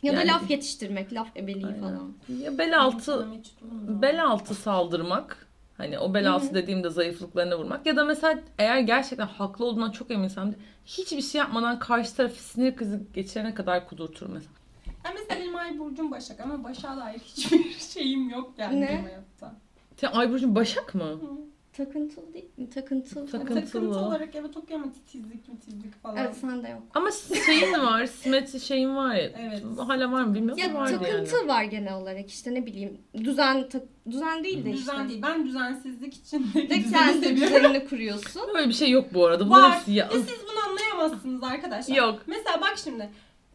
[0.03, 1.81] Ya da Yani- laf yetiştirmek, laf ebeliği Aynen.
[1.81, 2.13] falan.
[2.43, 3.27] ya bel altı
[4.03, 5.44] bel altı saldırmak.
[5.77, 7.87] Hani o bel altı dediğimde zayıflıklarına vurmak.
[7.87, 10.57] Ya da mesela eğer gerçekten haklı olduğundan çok eminsem de
[10.87, 14.53] hiçbir şey yapmadan karşı tarafı sinir krizi geçirene kadar kudurturum mesela.
[15.05, 19.03] Ya mesela benim ay burcum Başak ama Başak'a dair hiçbir şeyim yok yani Ne?
[19.03, 19.55] hayatta.
[19.97, 21.05] Sen Ay Burcu'nun Başak mı?
[21.05, 21.19] Hı.
[21.77, 22.71] Takıntılı değil mi?
[22.71, 23.27] Takıntılı.
[23.31, 23.61] Takıntılı.
[23.65, 26.17] takıntı olarak evet okey ama titizlik mitizlik falan.
[26.17, 26.83] Evet sende yok.
[26.95, 27.11] Ama
[27.47, 29.23] şeyin var, simetri şeyin var ya.
[29.39, 29.63] Evet.
[29.79, 31.49] Hala var mı bilmiyorum Ya vardı takıntı yani.
[31.49, 34.93] var genel olarak işte ne bileyim düzen tak- düzen değil de işte.
[34.93, 35.23] Düzen değil.
[35.23, 37.55] Ben düzensizlik içindeki De kendi seviyorum.
[37.57, 38.43] düzenini kuruyorsun.
[38.55, 39.47] Böyle bir şey yok bu arada.
[39.47, 39.77] Bunların Var.
[39.79, 41.97] hepsi ya- Ve siz bunu anlayamazsınız arkadaşlar.
[41.97, 42.23] Yok.
[42.27, 43.11] Mesela bak şimdi.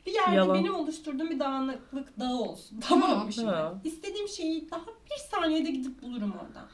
[0.06, 0.56] Bir yerde Yalan.
[0.58, 2.80] benim oluşturduğum bir dağınıklık dağı olsun.
[2.88, 3.48] Tamam mı şimdi?
[3.48, 3.74] Ha.
[3.84, 6.66] İstediğim şeyi daha bir saniyede gidip bulurum oradan.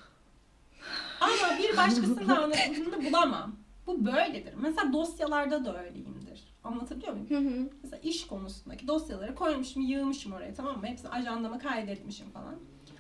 [1.21, 3.55] Ama bir başkasının dağınıklığını bulamam.
[3.87, 4.53] Bu böyledir.
[4.61, 6.43] Mesela dosyalarda da öyleyimdir.
[6.63, 7.29] Anlatabiliyor muyum?
[7.29, 7.69] Hı hı.
[7.83, 10.87] Mesela iş konusundaki dosyaları koymuşum, yığmışım oraya tamam mı?
[10.87, 12.55] Hepsini ajandama kaydetmişim falan.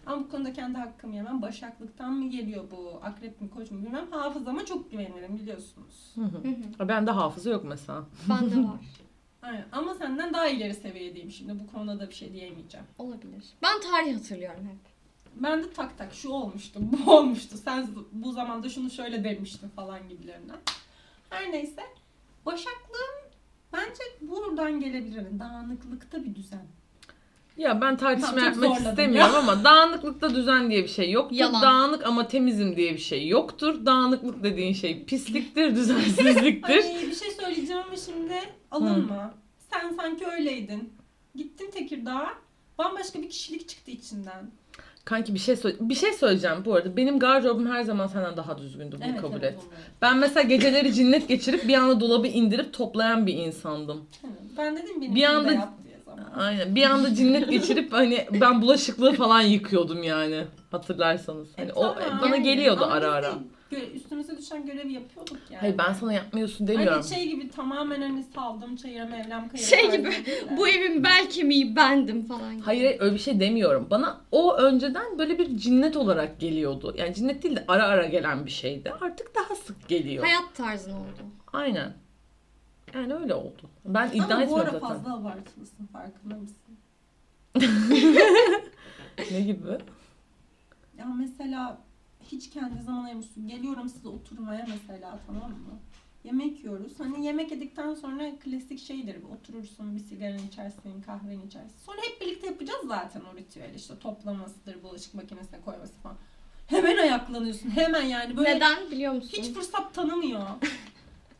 [0.05, 1.41] Ama bu konuda kendi hakkımı yemem.
[1.41, 2.99] Başaklıktan mı geliyor bu?
[3.03, 4.11] Akrep mi koç mu bilmem.
[4.11, 6.11] Hafızama çok güvenirim biliyorsunuz.
[6.15, 6.37] Hı hı.
[6.37, 6.53] Hı hı.
[6.77, 8.05] Ha, Bende hafıza yok mesela.
[8.29, 8.79] Bende var.
[9.41, 9.65] Aynen.
[9.71, 11.59] Ama senden daha ileri seviyedeyim şimdi.
[11.59, 12.85] Bu konuda da bir şey diyemeyeceğim.
[12.99, 13.43] Olabilir.
[13.63, 14.94] Ben tarih hatırlıyorum hep.
[15.35, 17.57] Ben de tak tak şu olmuştu, bu olmuştu.
[17.63, 20.57] Sen bu zamanda şunu şöyle demiştin falan gibilerinden.
[21.29, 21.81] Her neyse.
[22.45, 23.15] Başaklığım
[23.73, 25.15] bence buradan gelebilir.
[25.17, 26.65] Yani dağınıklıkta bir düzen.
[27.57, 29.39] Ya ben tartışma çok yapmak istemiyorum ya.
[29.39, 31.35] ama dağınıklıkta düzen diye bir şey yoktur.
[31.35, 31.61] Yalan.
[31.61, 33.85] Dağınık ama temizim diye bir şey yoktur.
[33.85, 36.83] Dağınıklık dediğin şey pisliktir, düzensizliktir.
[36.95, 38.39] Ay bir şey söyleyeceğim ama şimdi
[38.71, 39.33] alınma.
[39.71, 40.93] Sen sanki öyleydin.
[41.35, 42.33] Gittin Tekirdağ'a.
[42.77, 44.51] Bambaşka bir kişilik çıktı içinden.
[45.05, 46.97] Kanki bir şey söyle bir şey söyleyeceğim bu arada.
[46.97, 48.95] Benim gardırobum her zaman senden daha düzgündü.
[49.07, 49.55] Bunu kabul et.
[49.59, 49.65] onu-
[50.01, 54.01] Ben mesela geceleri cinnet geçirip bir anda dolabı indirip toplayan bir insandım.
[54.23, 54.33] Evet.
[54.57, 56.29] Ben dedim benim Bir anda- yap diye zaman.
[56.37, 56.75] Aynen.
[56.75, 60.43] Bir anda cinnet geçirip hani ben bulaşıklığı falan yıkıyordum yani.
[60.71, 61.47] Hatırlarsanız.
[61.57, 62.19] Hani E, o tamam.
[62.21, 63.23] bana Yani geliyordu ama ara biz ara.
[63.23, 65.59] de gö- üstümüze düşen görevi yapıyorduk yani.
[65.59, 67.01] Hayır ben sana yapmıyorsun demiyorum.
[67.01, 69.67] Hani şey gibi tamamen hani saldım çayıra mevlam kayıra.
[69.67, 70.11] Şey gibi.
[70.57, 72.63] Bu evin bel kemiği bendim falan gibi.
[72.63, 73.87] Hayır öyle bir şey demiyorum.
[73.89, 76.95] Bana o önceden böyle bir cinnet olarak geliyordu.
[76.97, 78.93] Yani cinnet değil de ara ara gelen bir şeydi.
[79.01, 80.23] Artık daha sık geliyor.
[80.23, 81.21] Hayat tarzın oldu.
[81.53, 81.93] Aynen.
[82.93, 83.61] Yani öyle oldu.
[83.85, 84.87] Ben iddia Ama bu etmiyorum ara zaten.
[84.87, 86.55] fazla abartılısın farkında mısın?
[89.31, 89.77] Ne gibi?
[90.97, 91.77] Ya mesela
[92.31, 93.47] hiç kendi zaman ayırmışsın.
[93.47, 95.79] Geliyorum size oturmaya mesela tamam mı?
[96.23, 96.99] Yemek yiyoruz.
[96.99, 99.17] Hani yemek yedikten sonra klasik şeydir.
[99.33, 101.77] Oturursun bir sigaranı içersin, kahveni içersin.
[101.85, 103.75] Sonra hep birlikte yapacağız zaten o ritüeli.
[103.75, 106.17] İşte toplamasıdır, bulaşık makinesine koyması falan.
[106.67, 107.69] Hemen ayaklanıyorsun.
[107.69, 109.29] Hemen yani böyle Neden biliyor musun?
[109.37, 110.41] hiç fırsat tanımıyor.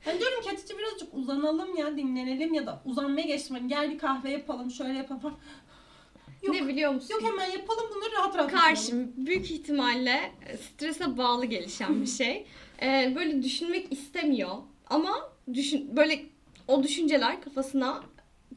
[0.07, 3.55] Ben diyorum ki Hatice birazcık uzanalım ya dinlenelim ya da uzanmaya geçtim.
[3.55, 5.33] Hani gel bir kahve yapalım şöyle yapalım.
[6.45, 6.55] Yok.
[6.55, 7.09] Ne biliyor musun?
[7.13, 8.63] Yok hemen yapalım bunları rahat rahat yapalım.
[8.65, 10.31] Karşım büyük ihtimalle
[10.61, 12.45] strese bağlı gelişen bir şey.
[12.81, 14.55] Ee, böyle düşünmek istemiyor
[14.87, 16.19] ama düşün böyle
[16.67, 18.03] o düşünceler kafasına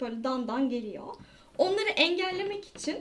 [0.01, 1.07] böyle dandan geliyor.
[1.59, 2.97] Onları engellemek için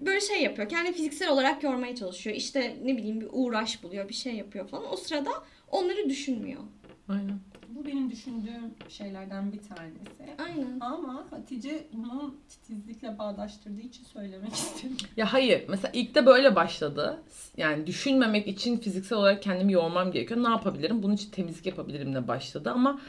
[0.00, 0.68] böyle şey yapıyor.
[0.68, 2.36] Kendi fiziksel olarak yormaya çalışıyor.
[2.36, 4.92] İşte ne bileyim bir uğraş buluyor, bir şey yapıyor falan.
[4.92, 5.30] O sırada
[5.70, 6.60] onları düşünmüyor.
[7.08, 7.38] Aynen.
[7.74, 10.42] Bu benim düşündüğüm şeylerden bir tanesi.
[10.46, 10.80] Aynen.
[10.80, 14.96] Ama Hatice bunu titizlikle bağdaştırdığı için söylemek istedim.
[15.16, 15.64] Ya hayır.
[15.68, 17.22] Mesela ilk de böyle başladı.
[17.56, 20.44] Yani düşünmemek için fiziksel olarak kendimi yormam gerekiyor.
[20.44, 21.02] Ne yapabilirim?
[21.02, 23.00] Bunun için temizlik yapabilirimle başladı ama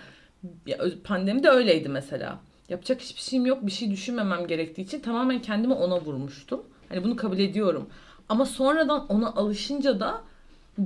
[0.66, 2.40] ya, pandemi de öyleydi mesela.
[2.70, 3.66] Yapacak hiçbir şeyim yok.
[3.66, 6.64] Bir şey düşünmemem gerektiği için tamamen kendimi ona vurmuştum.
[6.90, 7.90] Hani bunu kabul ediyorum.
[8.30, 10.22] Ama sonradan ona alışınca da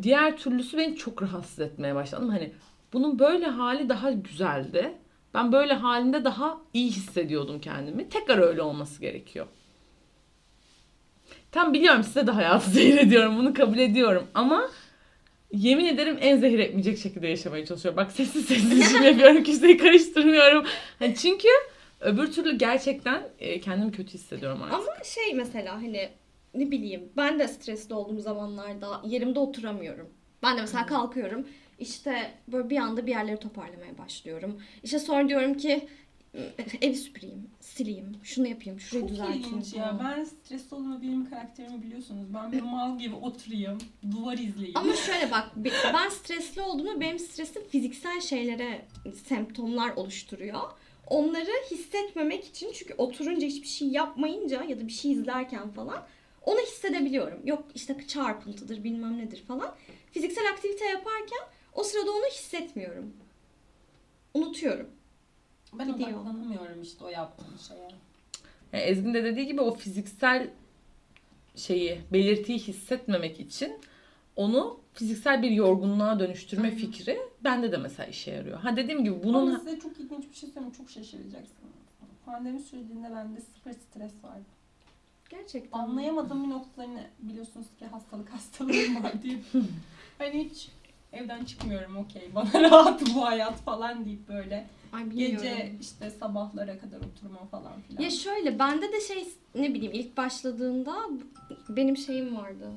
[0.01, 2.29] diğer türlüsü beni çok rahatsız etmeye başladım.
[2.29, 2.51] Hani
[2.93, 4.93] bunun böyle hali daha güzeldi.
[5.33, 8.09] Ben böyle halinde daha iyi hissediyordum kendimi.
[8.09, 9.47] Tekrar öyle olması gerekiyor.
[11.51, 13.37] Tam biliyorum size de hayatı zehir ediyorum.
[13.37, 14.27] Bunu kabul ediyorum.
[14.33, 14.69] Ama
[15.53, 17.97] yemin ederim en zehir etmeyecek şekilde yaşamaya çalışıyorum.
[17.97, 19.43] Bak sessiz sessiz işimi yapıyorum.
[19.43, 20.65] Kimseyi karıştırmıyorum.
[20.99, 21.47] Hani çünkü
[21.99, 24.79] öbür türlü gerçekten e, kendimi kötü hissediyorum artık.
[24.79, 26.09] Ama şey mesela hani
[26.53, 30.09] ne bileyim ben de stresli olduğum zamanlarda yerimde oturamıyorum.
[30.43, 31.47] Ben de mesela kalkıyorum
[31.79, 34.61] işte böyle bir anda bir yerleri toparlamaya başlıyorum.
[34.83, 35.87] İşte sonra diyorum ki
[36.81, 39.41] evi süpüreyim, sileyim, şunu yapayım, şurayı Çok düzelteyim.
[39.41, 39.99] ilginç ya.
[40.03, 42.27] Ben stresli olduğumu benim karakterimi biliyorsunuz.
[42.33, 43.77] Ben bir mal gibi oturayım,
[44.11, 44.77] duvar izleyeyim.
[44.77, 48.85] Ama şöyle bak be- ben stresli olduğumu benim stresim fiziksel şeylere
[49.25, 50.61] semptomlar oluşturuyor.
[51.07, 56.05] Onları hissetmemek için çünkü oturunca hiçbir şey yapmayınca ya da bir şey izlerken falan
[56.45, 57.47] onu hissedebiliyorum.
[57.47, 59.75] Yok işte çarpıntıdır bilmem nedir falan.
[60.11, 61.39] Fiziksel aktivite yaparken
[61.77, 63.13] o sırada onu hissetmiyorum.
[64.33, 64.89] Unutuyorum.
[65.73, 66.09] ben gidiyor.
[66.09, 67.89] odaklanamıyorum işte o yaptığım şeye.
[68.73, 70.49] Yani Ezgi'nin de dediği gibi o fiziksel
[71.55, 73.79] şeyi, belirtiyi hissetmemek için
[74.35, 76.77] onu fiziksel bir yorgunluğa dönüştürme Aynen.
[76.77, 78.59] fikri bende de mesela işe yarıyor.
[78.59, 79.33] Ha dediğim gibi Bunun...
[79.33, 80.73] bunun Ama size çok ilginç bir şey söyleyeyim.
[80.77, 81.73] Çok şaşıracaksınız.
[82.25, 84.45] Pandemi sürecinde bende sıfır stres vardı.
[85.29, 85.79] Gerçekten.
[85.79, 89.37] Anlayamadığım bir noktalarını biliyorsunuz ki hastalık hastalığım var diye.
[90.17, 90.69] hani hiç
[91.13, 94.67] evden çıkmıyorum okey bana rahat bu hayat falan deyip böyle.
[94.93, 95.09] Ay.
[95.09, 98.01] Gece işte sabahlara kadar oturma falan filan.
[98.01, 100.95] Ya şöyle bende de şey ne bileyim ilk başladığında
[101.69, 102.71] benim şeyim vardı.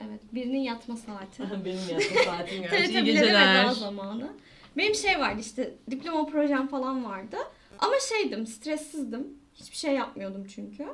[0.00, 1.42] Evet birinin yatma saati.
[1.64, 4.32] benim yatma saatim TRT bile demedi daha zamanı.
[4.76, 7.36] Benim şey vardı işte diploma projem falan vardı.
[7.78, 9.28] Ama şeydim stressizdim.
[9.54, 10.86] Hiçbir şey yapmıyordum çünkü.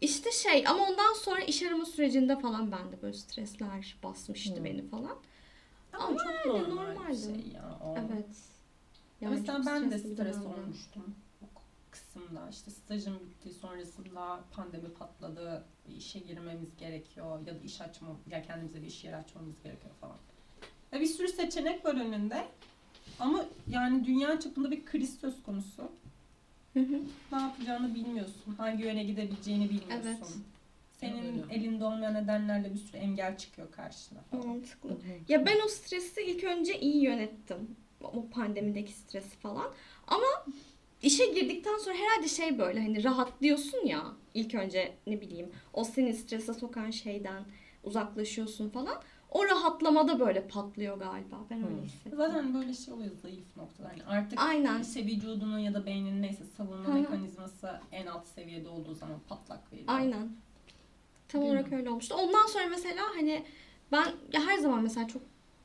[0.00, 4.64] İşte şey ama ondan sonra iş arama sürecinde falan bende böyle stresler basmıştı Hmm.
[4.64, 5.16] beni falan.
[5.98, 7.08] Ama, Ama çok normal normaldi.
[7.10, 7.78] bir şey ya.
[7.84, 7.94] O.
[7.98, 8.28] Evet.
[9.20, 11.46] Ya Yani Mesela ben de stres olmuştum bu
[11.90, 12.48] kısımda.
[12.50, 15.64] İşte stajım bitti sonrasında pandemi patladı.
[15.96, 20.16] işe girmemiz gerekiyor ya da iş açma ya kendimize bir iş yeri açmamız gerekiyor falan.
[20.92, 22.44] Ya bir sürü seçenek var önünde.
[23.20, 25.82] Ama yani dünya çapında bir kriz söz konusu.
[26.72, 27.00] Hı hı.
[27.32, 28.54] Ne yapacağını bilmiyorsun.
[28.58, 30.06] Hangi yöne gidebileceğini bilmiyorsun.
[30.06, 30.36] Evet.
[30.96, 31.54] Senin Öyle.
[31.54, 34.46] elinde olmayan nedenlerle bir sürü engel çıkıyor karşına falan.
[34.46, 34.96] Mantıklı.
[35.28, 37.76] Ya ben o stresi ilk önce iyi yönettim.
[38.00, 39.72] O pandemideki stresi falan.
[40.06, 40.26] Ama
[41.02, 44.04] işe girdikten sonra herhalde şey böyle hani rahatlıyorsun ya.
[44.34, 47.44] ilk önce ne bileyim o seni strese sokan şeyden
[47.84, 49.02] uzaklaşıyorsun falan.
[49.30, 51.36] O rahatlamada böyle patlıyor galiba.
[51.50, 52.12] Ben öyle hissettim.
[52.16, 53.90] Zaten böyle şey oluyor zayıf noktalar.
[53.90, 54.82] Yani artık Aynen.
[54.82, 56.94] İşte vücudunun ya da beyninin neyse savunma Hı hı.
[56.94, 59.88] mekanizması en alt seviyede olduğu zaman patlak veriyor.
[59.88, 60.28] Aynen.
[61.36, 61.76] Tam Değil olarak mi?
[61.76, 62.14] öyle olmuştu.
[62.14, 63.42] Ondan sonra mesela hani
[63.92, 65.22] ben ya her zaman mesela çok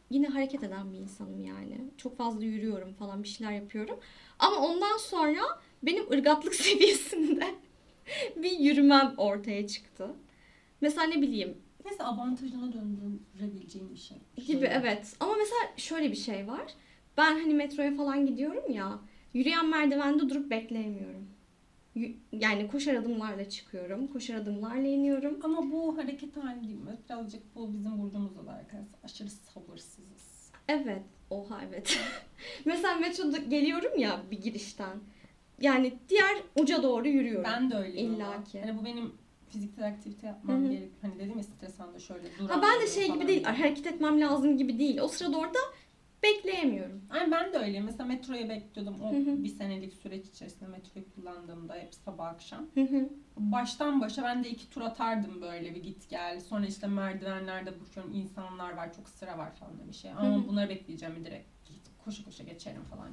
[0.09, 1.77] yine hareket eden bir insanım yani.
[1.97, 3.99] Çok fazla yürüyorum falan bir şeyler yapıyorum.
[4.39, 5.41] Ama ondan sonra
[5.83, 7.55] benim ırgatlık seviyesinde
[8.35, 10.07] bir yürümem ortaya çıktı.
[10.81, 14.17] Mesela ne bileyim Neyse avantajına döndürebileceğin bir şey.
[14.47, 15.15] gibi evet.
[15.19, 16.73] Ama mesela şöyle bir şey var.
[17.17, 18.99] Ben hani metroya falan gidiyorum ya.
[19.33, 21.27] Yürüyen merdivende durup bekleyemiyorum.
[22.31, 24.07] Yani koşar adımlarla çıkıyorum.
[24.07, 25.39] Koşar adımlarla iniyorum.
[25.43, 26.97] Ama bu hareket hali değil mi?
[27.09, 28.99] Birazcık bu bizim burcumuzda da arkadaşlar.
[29.03, 30.51] Aşırı sabırsızız.
[30.67, 31.01] Evet.
[31.29, 31.99] Oha evet.
[32.65, 34.97] Mesela metroda geliyorum ya bir girişten.
[35.61, 37.43] Yani diğer uca doğru yürüyorum.
[37.43, 38.61] Ben de öyleyim İlla ki.
[38.61, 39.11] Hani bu benim
[39.49, 40.91] fiziksel aktivite yapmam gerek.
[41.01, 43.43] Hani dedim ya stres anında şöyle ha duramıyorum ben de şey gibi değil.
[43.43, 44.99] Hareket etmem lazım gibi değil.
[45.01, 45.59] O sırada orada
[46.23, 47.01] bekleyemiyorum.
[47.09, 47.85] Ay ben de öyleyim.
[47.85, 49.01] Mesela metroya bekliyordum.
[49.01, 49.43] O Hı hı.
[49.43, 52.65] bir senelik süreç içerisinde metroyu kullandığımda hep sabah akşam.
[52.73, 53.09] Hı hı.
[53.37, 56.39] Baştan başa ben de iki tur atardım böyle bir git gel.
[56.39, 60.11] Sonra işte merdivenlerde bakıyorum insanlar var çok sıra var falan bir şey.
[60.11, 60.47] Ama Hı hı.
[60.47, 63.09] bunları bekleyeceğim direkt git koşu koşu geçerim falan.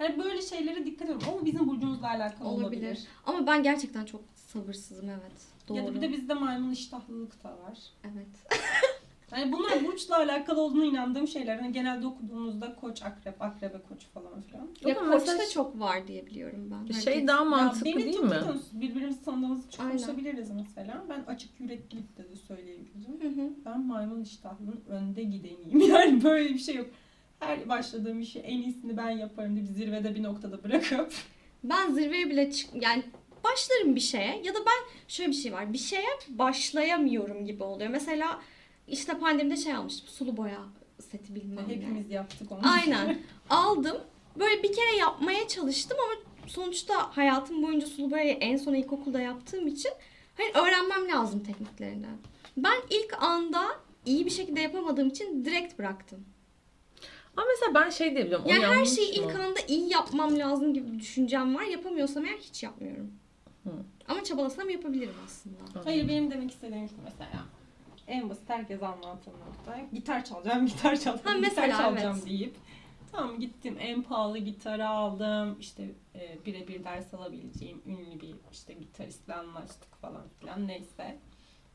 [0.00, 2.64] Yani böyle şeylere dikkat ediyorum ama bizim burcumuzla alakalı olabilir.
[2.86, 3.04] Olabilir.
[3.26, 5.46] Ama ben gerçekten çok sabırsızım evet.
[5.68, 5.78] Doğru.
[5.78, 7.78] Ya da bir de bizde maymun iştahlılık da var.
[8.04, 8.28] Evet.
[9.32, 11.56] Yani bunlar burçla alakalı olduğunu inandığım şeyler.
[11.58, 14.68] Hani genelde okuduğumuzda koç, akrep, akrebe koç falan filan.
[14.86, 16.92] Ya Ama koçta mesela- çok var diye biliyorum ben.
[16.92, 18.30] Şey Herkes- daha Ya mantıklı beni değil çok mi?
[18.30, 18.66] tanıyorsunuz.
[18.72, 19.92] Birbirimizi tanıdığımız için Aynen.
[19.92, 21.04] konuşabiliriz mesela.
[21.08, 23.20] Ben açık yüreklilik de, de söyleyebilirim.
[23.22, 23.50] Hı hı.
[23.64, 25.80] Ben maymun iştahlının önde gideniyim.
[25.94, 26.86] Yani böyle bir şey yok.
[27.40, 31.12] Her başladığım işi en iyisini ben yaparım deyip zirvede bir noktada bırakıp
[31.64, 33.02] Ben zirveye bile çık yani
[33.44, 35.72] başlarım bir şeye ya da ben şöyle bir şey var.
[35.72, 37.90] Bir şeye başlayamıyorum gibi oluyor.
[37.90, 38.38] Mesela
[38.88, 40.08] işte pandemide şey almıştım.
[40.08, 40.60] Sulu boya
[41.00, 41.74] seti bilmem ne.
[41.74, 42.60] hepimiz yaptık onu.
[42.62, 43.18] Aynen.
[43.50, 43.96] Aldım.
[44.38, 49.66] Böyle bir kere yapmaya çalıştım ama sonuçta hayatım boyunca sulu boyayı en son ilkokulda yaptığım
[49.66, 49.92] için
[50.36, 52.06] hani öğrenmem lazım tekniklerini.
[52.56, 53.66] Ben ilk anda
[54.06, 56.24] iyi bir şekilde yapamadığım için direkt bıraktım.
[57.36, 58.46] Ama mesela ben şey diyebiliyorum.
[58.46, 61.62] o Yani her şeyi ilk anda iyi yapmam lazım gibi bir düşüncem var.
[61.62, 63.10] Yapamıyorsam eğer hiç yapmıyorum.
[63.64, 63.70] Hı.
[64.08, 65.56] Ama çabalasam yapabilirim aslında.
[65.84, 67.44] Hayır benim demek istediğim şu mesela.
[68.08, 69.80] En basit herkes anlattığım nokta.
[69.92, 72.26] Gitar çalacağım, gitar çalacağım, Ha, gitar çalacağım evet.
[72.26, 72.56] deyip.
[73.12, 75.56] Tamam gittim en pahalı gitarı aldım.
[75.60, 81.18] İşte e, birebir ders alabileceğim ünlü bir işte gitaristle anlaştık falan filan neyse.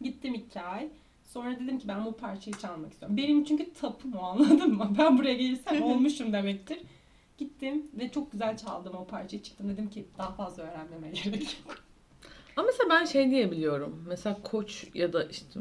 [0.02, 0.90] Gittim iki ay.
[1.24, 3.18] Sonra dedim ki ben bu parçayı çalmak istiyorum.
[3.18, 4.96] Benim çünkü tapım o anladın mı?
[4.98, 6.80] Ben buraya gelirsem olmuşum demektir.
[7.38, 9.70] Gittim ve çok güzel çaldım o parçayı çıktım.
[9.70, 11.78] Dedim ki daha fazla öğrenmeme gerek yok.
[12.56, 14.04] Ama mesela ben şey diyebiliyorum.
[14.08, 15.60] Mesela koç ya da işte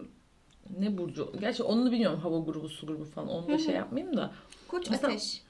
[0.78, 1.32] ne burcu?
[1.40, 2.20] Gerçi onu bilmiyorum.
[2.20, 3.28] Hava grubu, su grubu falan.
[3.28, 3.58] Onu da Hı hı.
[3.58, 4.30] şey yapmayayım da.
[4.68, 5.42] Koç Mesela- ateş.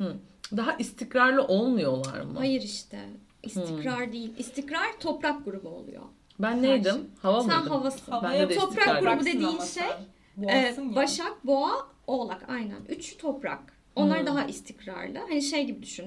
[0.56, 2.38] Daha istikrarlı olmuyorlar mı?
[2.38, 2.98] Hayır işte.
[3.42, 4.32] İstikrar değil.
[4.38, 6.02] İstikrar toprak grubu oluyor.
[6.38, 7.10] Ben neydim?
[7.22, 7.70] Hava Sen mıydım?
[7.72, 8.12] havasın.
[8.12, 9.90] Havaya Havaya Toprak grubu dediğin şey, sen.
[10.38, 10.74] Ya.
[10.96, 12.80] Başak, Boğa, Oğlak aynen.
[12.88, 13.60] Üç toprak.
[13.96, 14.26] Onlar Hmm.
[14.26, 15.18] daha istikrarlı.
[15.18, 16.06] Hani şey gibi düşün.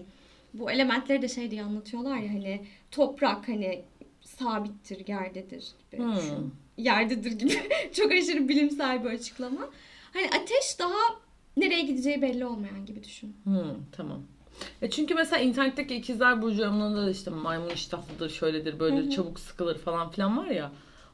[0.53, 3.83] Bu elementleri de şey diye anlatıyorlar ya hani toprak hani
[4.21, 6.15] sabittir, yerdedir gibi Hmm.
[6.15, 6.53] düşün.
[6.77, 7.69] Yerdedir gibi.
[7.93, 9.69] Çok aşırı bilimsel bir açıklama.
[10.13, 11.19] Hani ateş daha
[11.57, 13.35] nereye gideceği belli olmayan gibi düşün.
[13.43, 14.21] Hmm, tamam.
[14.81, 19.77] E çünkü mesela internetteki ikizler burcu yorumlarında da işte maymun iştahlıdır, şöyledir, böyledir, çabuk sıkılır
[19.77, 20.71] falan filan var ya.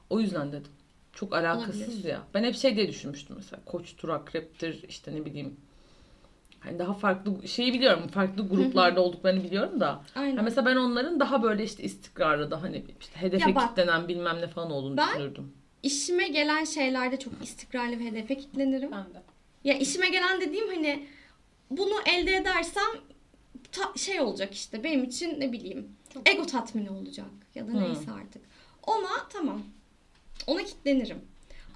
[0.10, 0.72] O yüzden dedim.
[1.14, 2.10] Çok alakasız Olabilir.
[2.10, 2.22] ya.
[2.34, 3.62] Ben hep şey diye düşünmüştüm mesela.
[3.66, 5.58] Koçtur, akreptir, işte ne bileyim.
[6.62, 8.08] Hani daha farklı şeyi biliyorum.
[8.08, 10.04] Farklı gruplarda olduklarını biliyorum da.
[10.16, 10.38] Aynen.
[10.38, 13.70] Ha mesela ben onların daha böyle işte istikrarlı, daha ne bileyim işte hedefe Ya bak,
[13.70, 15.54] kitlenen bilmem ne falan olduğunu ben- düşünürdüm.
[15.84, 18.92] İşime gelen şeylerde çok istikrarlı ve hedefe kilitlenirim.
[18.92, 19.22] Ben de.
[19.64, 21.08] Ya işime gelen dediğim hani
[21.70, 22.84] bunu elde edersem
[23.72, 27.80] ta- şey olacak işte benim için ne bileyim Çok ego tatmini olacak ya da Hmm.
[27.82, 28.42] neyse artık.
[28.88, 29.62] Ona tamam.
[30.48, 31.18] Ona kilitlenirim.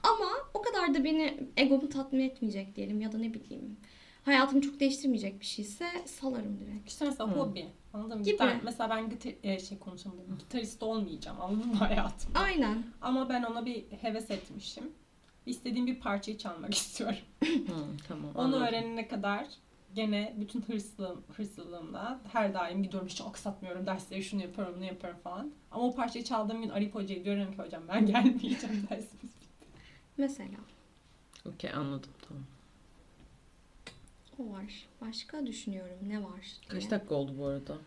[0.03, 3.77] Ama o kadar da beni egomu tatmin etmeyecek diyelim ya da ne bileyim
[4.25, 6.89] hayatımı çok değiştirmeyecek bir şeyse salarım direkt.
[6.89, 7.39] İşte mesela Hı.
[7.39, 7.65] hobi.
[7.93, 8.23] Anladın mı?
[8.23, 8.31] Gibi.
[8.31, 10.37] Gitar, mesela ben gitar, e, şey konuşamadım.
[10.39, 12.39] Gitarist olmayacağım anladın mı hayatımda?
[12.39, 12.83] Aynen.
[13.01, 14.91] Ama ben ona bir heves etmişim.
[15.45, 17.17] İstediğim bir parçayı çalmak istiyorum.
[17.39, 18.31] Hmm, tamam.
[18.35, 18.63] Onu anladım.
[18.63, 19.47] öğrenene kadar
[19.95, 25.51] gene bütün hırslığım, hırslılığımla her daim gidiyorum hiç aksatmıyorum dersleri şunu yapıyorum bunu yapıyorum falan.
[25.71, 29.35] Ama o parçayı çaldığım gün Arif Hoca'ya diyorum ki hocam ben gelmeyeceğim dersimiz.
[30.17, 30.57] Mesela
[31.45, 32.43] Okey anladım tamam.
[34.39, 34.87] O var.
[35.01, 36.81] Başka düşünüyorum ne var diye.
[36.81, 37.77] Kaç dakika oldu bu arada?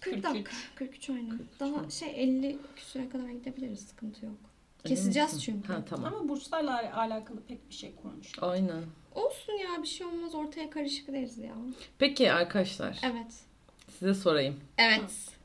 [0.00, 0.24] 40 43.
[0.24, 0.50] dakika.
[0.74, 1.30] 43 aynen.
[1.30, 1.92] 43 Daha mi?
[1.92, 4.34] şey 50 küsüre kadar gidebiliriz sıkıntı yok.
[4.84, 5.72] Keseceğiz çünkü.
[5.72, 6.14] Ha tamam.
[6.14, 8.32] Ama burçlarla al- alakalı pek bir şey konuş.
[8.40, 8.82] Aynen.
[9.14, 11.52] Olsun ya bir şey olmaz ortaya karışık deriz ya.
[11.98, 13.34] Peki arkadaşlar Evet.
[13.98, 14.56] size sorayım.
[14.78, 15.10] Evet.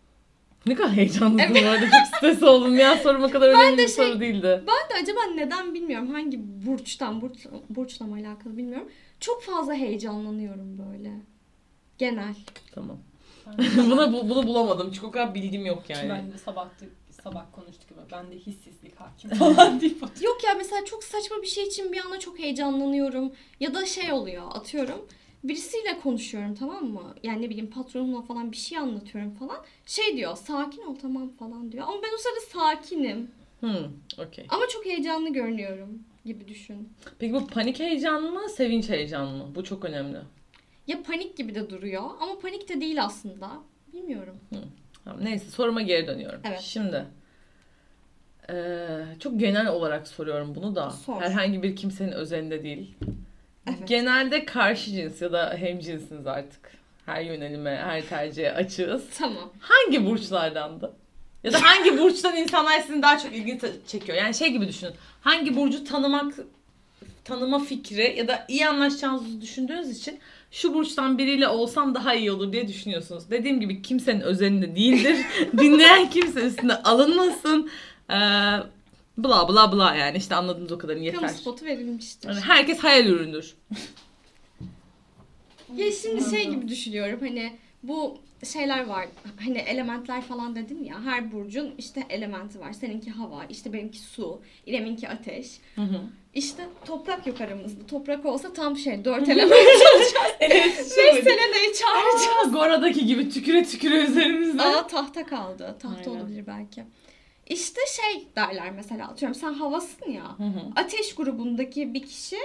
[0.65, 1.79] Ne kadar heyecanlısın bu arada.
[1.85, 2.97] Çok stres oldum ya.
[2.97, 4.63] Soruma kadar önemli de bir şey- soru değildi.
[4.67, 6.09] Ben de acaba neden bilmiyorum.
[6.11, 8.89] Hangi burçtan, burç, burçla mı alakalı bilmiyorum.
[9.23, 11.11] Çok fazla heyecanlanıyorum böyle.
[11.97, 12.35] Genel.
[12.75, 12.97] Tamam.
[13.77, 14.91] Buna bu- bunu bulamadım.
[14.93, 16.09] Çünkü o kadar bilgim yok yani.
[16.09, 16.67] ben de sabah,
[17.23, 20.23] sabah konuştuk gibi ben de hissizlik hakim falan deyip oturuyorum.
[20.25, 23.31] Yok ya mesela çok saçma bir şey için bir anda çok heyecanlanıyorum.
[23.59, 25.05] Ya da şey oluyor atıyorum.
[25.43, 27.15] Birisiyle konuşuyorum tamam mı?
[27.23, 29.57] Yani ne bileyim patronumla falan bir şey anlatıyorum falan.
[29.85, 31.83] Şey diyor sakin ol tamam falan diyor.
[31.87, 33.31] Ama ben o sırada sakinim.
[33.59, 33.85] Hmm,
[34.27, 34.45] okey.
[34.49, 36.93] Ama çok heyecanlı görünüyorum gibi düşün.
[37.19, 39.55] Peki bu panik heyecan mı, sevinç heyecan mı?
[39.55, 40.17] Bu çok önemli.
[40.87, 43.51] Ya panik gibi de duruyor ama panik de değil aslında.
[43.93, 44.37] Bilmiyorum.
[45.05, 46.39] Tamam, neyse soruma geri dönüyorum.
[46.43, 46.59] Evet.
[46.59, 47.05] Şimdi
[48.49, 50.89] eee, çok genel olarak soruyorum bunu da.
[50.89, 51.21] Sor.
[51.21, 52.95] Herhangi bir kimsenin özelinde değil.
[53.67, 53.87] Evet.
[53.87, 56.71] Genelde karşı cins ya da hemcinsiniz artık.
[57.05, 59.09] Her yönelime, her tercihe açığız.
[59.17, 59.49] Tamam.
[59.59, 60.93] Hangi burçlardandı?
[61.43, 64.17] Ya da hangi burçtan insanlar sizin daha çok ilgi çekiyor?
[64.17, 64.93] Yani şey gibi düşünün.
[65.21, 66.33] Hangi burcu tanımak,
[67.23, 70.19] tanıma fikri ya da iyi anlaşacağınızı düşündüğünüz için
[70.51, 73.23] şu burçtan biriyle olsam daha iyi olur diye düşünüyorsunuz.
[73.31, 75.17] Dediğim gibi kimsenin özelinde değildir.
[75.57, 77.69] Dinleyen kimse üstüne alınmasın.
[78.09, 78.13] Ee,
[79.17, 81.21] Bla bla bla yani işte anladığınız o kadarını yeter.
[81.21, 82.29] Kamu spotu verilmiştir.
[82.29, 83.55] Yani herkes hayal ürünüdür.
[85.75, 89.07] Ya şimdi şey gibi düşünüyorum hani bu şeyler var
[89.45, 92.73] hani elementler falan dedim ya her burcun işte elementi var.
[92.73, 95.47] Seninki hava, işte benimki su, İrem'inki ateş.
[95.75, 96.01] Hı hı.
[96.33, 97.85] İşte toprak yok aramızda.
[97.85, 99.53] Toprak olsa tam şey dört element
[99.95, 100.33] olacağız.
[100.97, 102.47] Beş sene neyi çağıracağız?
[102.47, 104.61] Aa, Gora'daki gibi tüküre tüküre üzerimizde.
[104.63, 105.77] Aa tahta kaldı.
[105.81, 106.21] Tahta Aynen.
[106.21, 106.83] olabilir belki.
[107.47, 110.37] İşte şey derler mesela atıyorum sen havasın ya.
[110.37, 110.59] Hı hı.
[110.75, 112.37] Ateş grubundaki bir kişi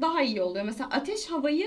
[0.00, 0.64] daha iyi oluyor.
[0.64, 1.66] Mesela ateş havayı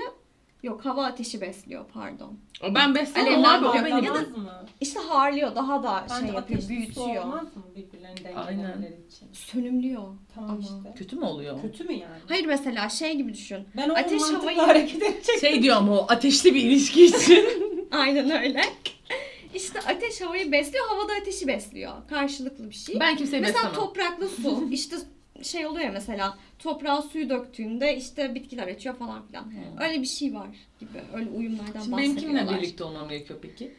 [0.62, 2.38] yok hava ateşi besliyor pardon.
[2.74, 4.04] Ben beslemem Alevler abi o benim.
[4.04, 4.66] Ya da- mı?
[4.80, 7.24] İşte harlıyor daha da Bence şey yapıyor büyütüyor.
[7.24, 9.28] olmaz mı birbirlerini dengelemeleri için?
[9.32, 10.02] Sönümlüyor.
[10.34, 10.60] Tamam Ama.
[10.60, 10.94] işte.
[10.98, 11.62] Kötü mü oluyor?
[11.62, 12.14] Kötü mü yani?
[12.28, 13.58] Hayır mesela şey gibi düşün.
[13.76, 15.38] Ben o Ateş mantıkla havayı- hareket edecek.
[15.40, 17.44] Şey diyor ama o ateşli bir ilişki için.
[17.90, 18.62] Aynen öyle.
[19.54, 21.92] İşte ateş havayı besliyor, hava da ateşi besliyor.
[22.08, 23.00] Karşılıklı bir şey.
[23.00, 23.74] ben kimseyi mesela beslemem.
[23.76, 24.68] topraklı su.
[24.70, 24.96] işte
[25.42, 29.42] şey oluyor ya mesela toprağa suyu döktüğünde işte bitkiler açıyor falan filan.
[29.44, 29.84] Hı.
[29.84, 30.48] Öyle bir şey var
[30.80, 31.00] gibi.
[31.14, 32.46] Öyle uyumlardan Şimdi benim bahsediyorlar.
[32.46, 33.74] kimle birlikte olmam gerekiyor peki?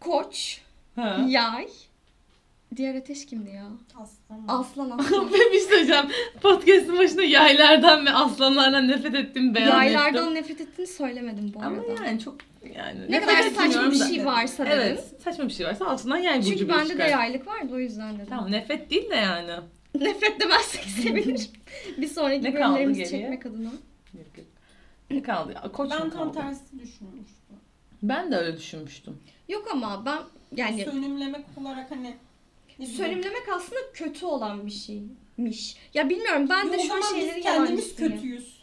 [0.00, 0.60] Koç,
[0.96, 1.24] Ha.
[1.28, 1.68] yay.
[2.76, 3.64] Diğer ateş kimdi ya?
[3.94, 4.44] Aslan.
[4.60, 5.26] Aslan aslan.
[5.32, 6.04] ben bir şey söyleyeceğim.
[6.42, 10.34] Podcast'ın başında yaylardan ve aslanlardan nefret ettim beyan Yaylardan ettim.
[10.34, 12.04] nefret ettiğini söylemedim bu Ama arada.
[12.04, 12.36] yani çok
[12.76, 14.78] yani ne kadar saçma bir şey varsa dedim.
[14.80, 18.14] Evet saçma bir şey varsa altından yay burcu Çünkü bende de yaylık vardı o yüzden
[18.14, 18.26] dedim.
[18.28, 19.52] Tamam nefret değil de yani.
[19.94, 21.46] Nefret demezsek sevinirim.
[21.98, 23.70] bir sonraki Ne bölümlerimizi çekmek adına.
[24.14, 24.46] Yok, yok.
[25.10, 25.52] Ne kaldı?
[25.52, 25.72] ya?
[25.72, 26.32] Koç Ben tam kaldı?
[26.38, 27.56] tersi düşünmüştüm.
[28.02, 29.18] Ben de öyle düşünmüştüm.
[29.48, 30.18] Yok ama ben
[30.56, 32.16] yani Sönümlemek olarak hani.
[32.86, 35.76] Sönümlemek aslında kötü olan bir şeymiş.
[35.94, 38.62] Ya bilmiyorum ben Yo, de şu biz şeyleri kendimiz kötüyüz.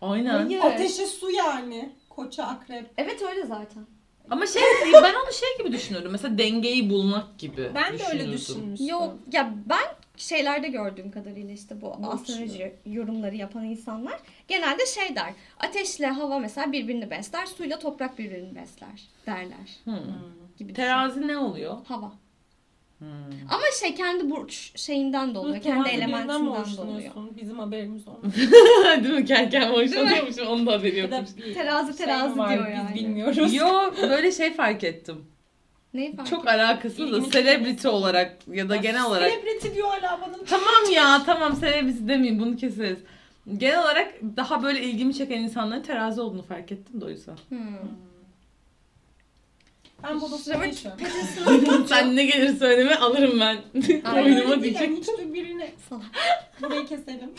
[0.00, 0.46] Aynen.
[0.46, 0.60] Hayır.
[0.60, 1.92] Ateşe su yani.
[2.08, 2.90] Koça akrep.
[2.96, 3.86] Evet öyle zaten.
[4.30, 6.10] Ama şey ben onu şey gibi düşünürdüm.
[6.12, 7.70] Mesela dengeyi bulmak gibi.
[7.74, 8.88] Ben de öyle düşünmüştüm.
[8.88, 12.06] Yok ya ben şeylerde gördüğüm kadarıyla işte bu Burç.
[12.14, 14.16] astroloji yorumları yapan insanlar
[14.48, 15.32] genelde şey der.
[15.60, 19.94] Ateşle hava mesela birbirini besler, suyla toprak birbirini besler derler Hmm.
[20.56, 20.68] Gibi.
[20.68, 20.74] düşün.
[20.74, 21.76] Terazi ne oluyor?
[21.88, 22.12] Hava.
[22.98, 23.06] Hmm.
[23.50, 25.62] Ama şey kendi burç şeyinden de oluyor.
[25.62, 27.12] Kendi terazi elementinden de oluyor.
[27.40, 28.36] Bizim haberimiz olmuş.
[29.04, 29.24] Değil mi?
[29.24, 30.46] Kerken hoşlanıyormuşum.
[30.46, 31.28] Onun da haberi yokmuş.
[31.36, 32.94] bir Terazi şey terazi var, diyor biz yani.
[32.94, 33.54] bilmiyoruz.
[33.54, 33.68] Yo
[34.02, 35.24] böyle şey fark ettim.
[35.96, 39.30] Neyi fark Çok alakasız da İlgimi celebrity olarak ya da genel olarak.
[39.30, 40.36] Celebrity diyor hala bana.
[40.46, 42.98] Tamam ya tamam celebrity demeyeyim bunu keseriz.
[43.56, 47.36] Genel olarak daha böyle ilgimi çeken insanların terazi olduğunu fark ettim de o yüzden.
[47.48, 47.58] Hmm.
[50.02, 50.84] Ben Bodos'ta Evet.
[50.86, 51.86] yaşıyorum.
[51.88, 53.56] Sen ne gelir söyleme alırım ben.
[54.14, 54.82] Oyunuma Öyle diyecek.
[54.82, 56.04] yani hiç de birini Salak.
[56.62, 57.30] burayı keselim.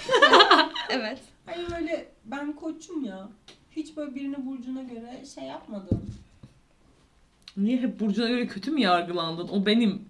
[0.89, 1.19] Evet.
[1.45, 3.29] Hani böyle ben koçum ya.
[3.71, 6.05] Hiç böyle birini burcuna göre şey yapmadım.
[7.57, 9.47] Niye hep Burcu'na göre kötü mü yargılandın?
[9.47, 10.09] O benim.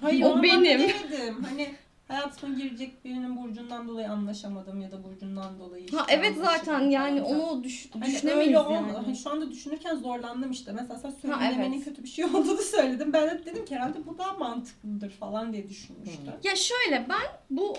[0.00, 0.64] Hayır O benim.
[0.64, 1.42] demedim.
[1.50, 1.74] Hani
[2.08, 7.20] hayatıma girecek birinin burcundan dolayı anlaşamadım ya da burcundan dolayı işte Ha evet zaten yani
[7.22, 7.40] falan.
[7.40, 8.92] onu düş, Hani düşünemeyiz öyle yani.
[8.92, 10.72] Hani şu anda düşünürken zorlandım işte.
[10.72, 11.84] Mesela sen Ha, söylemenin evet.
[11.84, 13.12] kötü bir şey olduğunu söyledim.
[13.12, 16.32] Ben de dedim ki herhalde bu daha mantıklıdır falan diye düşünmüştüm.
[16.44, 17.76] Ya şöyle ben bu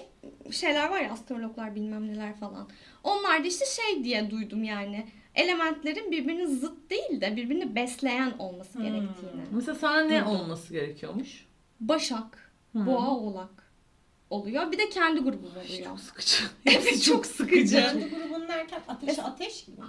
[0.52, 2.68] şeyler var ya astrologlar bilmem neler falan.
[3.04, 5.06] Onlar da işte şey diye duydum yani.
[5.36, 8.84] Elementlerin birbirinin zıt değil de birbirini besleyen olması Hmm.
[8.86, 9.42] gerektiğini.
[9.52, 10.28] Mesela sana ne Duydum.
[10.40, 11.46] olması gerekiyormuş?
[11.80, 12.86] Başak, Hı.
[12.86, 13.72] boğa, oğlak
[14.30, 14.72] oluyor.
[14.72, 15.84] Bir de kendi grubum oluyor.
[15.86, 16.36] Çok sıkıcı.
[16.66, 17.76] Evet çok sıkıcı.
[17.76, 19.88] Kendi grubun derken ateşe ateş gibi mi?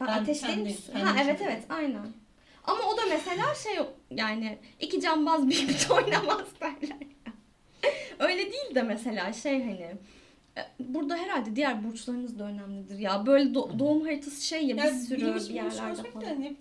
[0.00, 2.06] Ben Ben ateş değil kendi- Ha evet evet aynen.
[2.64, 3.72] Ama o da mesela şey
[4.10, 6.96] yani iki cambaz birlikte oynamaz derler.
[7.26, 7.32] ya.
[8.18, 9.90] Öyle değil de mesela şey hani
[10.78, 13.26] burada herhalde diğer burçlarınız da önemlidir ya.
[13.26, 16.20] Böyle do- doğum haritası şey ya bir Ya sürü bilim bir yerlerde falan.
[16.24, 16.56] kendi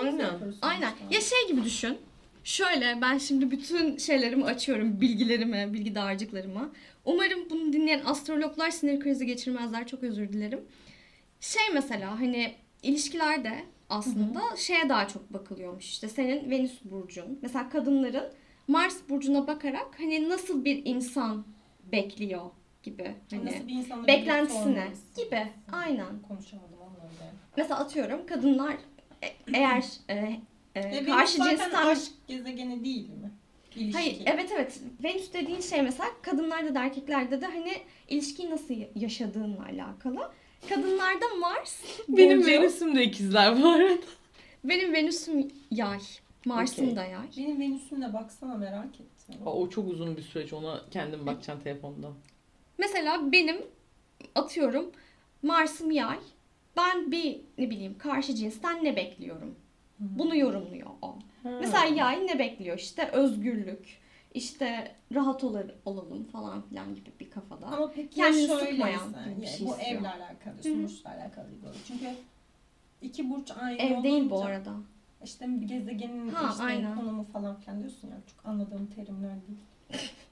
[0.00, 0.30] Aynen.
[0.62, 0.92] Aynen.
[1.10, 1.98] Ya şey gibi düşün.
[2.44, 5.00] Şöyle ben şimdi bütün şeylerimi açıyorum.
[5.00, 6.72] Bilgilerimi, bilgi dağarcıklarımı.
[7.04, 9.86] Umarım bunu dinleyen astrologlar sinir krizi geçirmezler.
[9.86, 10.60] Çok özür dilerim.
[11.40, 15.84] Şey mesela hani ilişkilerde aslında şeye daha çok bakılıyormuş.
[15.84, 17.38] İşte senin Venüs burcun.
[17.42, 18.32] Mesela kadınların
[18.68, 21.44] Mars burcuna bakarak hani nasıl bir insan
[21.92, 22.40] bekliyor
[22.82, 23.14] gibi.
[23.30, 25.46] Hani Nasıl bir insanla beklentisine gibi.
[25.72, 26.22] Aynen.
[26.28, 27.32] Konuşamadım ama öyle.
[27.56, 28.76] Mesela atıyorum kadınlar
[29.22, 30.40] e- eğer e,
[30.74, 33.30] e, karşı cinsten aşk gezegeni değil mi?
[33.76, 33.98] İlişki.
[33.98, 34.80] Hayır, evet evet.
[35.04, 37.72] Venüs dediğin şey mesela kadınlarda da erkeklerde de hani
[38.08, 40.30] ilişkiyi nasıl yaşadığınla alakalı.
[40.68, 42.50] Kadınlarda Mars, Benim burcu.
[42.50, 43.98] Venüs'üm de ikizler bu arada.
[44.64, 45.98] Benim Venüs'üm yay.
[46.44, 46.96] Mars'ım Okey.
[46.96, 47.26] da yay.
[47.36, 49.34] Benim Venüs'ümle baksana merak ettim.
[49.46, 50.52] Aa, O çok uzun bir süreç.
[50.52, 52.08] Ona kendim bakacağım telefonda.
[52.80, 53.56] Mesela benim
[54.34, 54.90] atıyorum
[55.42, 56.18] Mars'ım yay.
[56.76, 59.54] Ben bir ne bileyim karşı cinsten ne bekliyorum?
[59.98, 61.18] Bunu yorumluyor o.
[61.44, 62.78] Mesela yay ne bekliyor?
[62.78, 63.98] İşte özgürlük,
[64.34, 67.66] işte rahat ol- olalım falan filan gibi bir kafada.
[67.66, 69.98] Ama peki Kendini ya sıkmayan gibi bir şey bu istiyor.
[70.00, 71.72] evle alakalı, sonuçla alakalı bir konu.
[71.86, 72.06] Çünkü
[73.02, 74.72] iki burç aynı Ev değil bu olunca- arada.
[75.24, 76.94] İşte bir gezegenin Ha, işte aynen.
[76.96, 78.16] konumu falan filan diyorsun ya.
[78.36, 79.60] Çok anladığım terimler değil.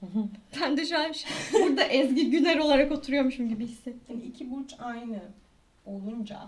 [0.61, 1.13] Ben de şu an
[1.53, 4.17] burada Ezgi Güner olarak oturuyormuşum gibi hissettim.
[4.17, 5.19] Yani iki burç aynı
[5.87, 6.39] olunca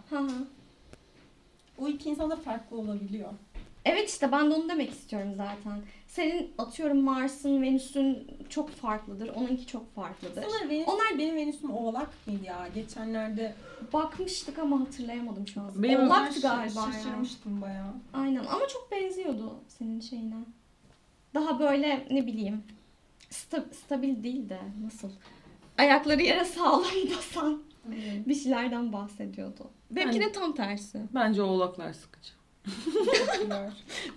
[1.78, 3.32] o iki insan da farklı olabiliyor.
[3.84, 5.80] Evet işte ben de onu demek istiyorum zaten.
[6.08, 9.28] Senin atıyorum Mars'ın, Venüs'ün çok farklıdır.
[9.28, 10.42] Onunki çok farklıdır.
[10.42, 12.68] Sana Venüs, Onlar- benim Venüs'üm oğlak mıydı ya?
[12.74, 13.54] Geçenlerde
[13.92, 15.70] Bakmıştık ama hatırlayamadım şu an.
[15.82, 16.92] Benim- Oğlaktı Ben galiba ya.
[16.92, 17.92] Şaşırmıştım bayağı.
[18.12, 20.34] Aynen ama çok benziyordu senin şeyine.
[21.34, 22.62] Daha böyle ne bileyim
[23.30, 25.08] sta- stabil değil de nasıl
[25.78, 26.84] ayakları yere sağlam
[27.16, 28.28] basan Evet.
[28.28, 29.70] bir şeylerden bahsediyordu.
[29.90, 30.98] Benimkinin tam tersi.
[31.14, 32.30] Bence oğlaklar sıkıcı.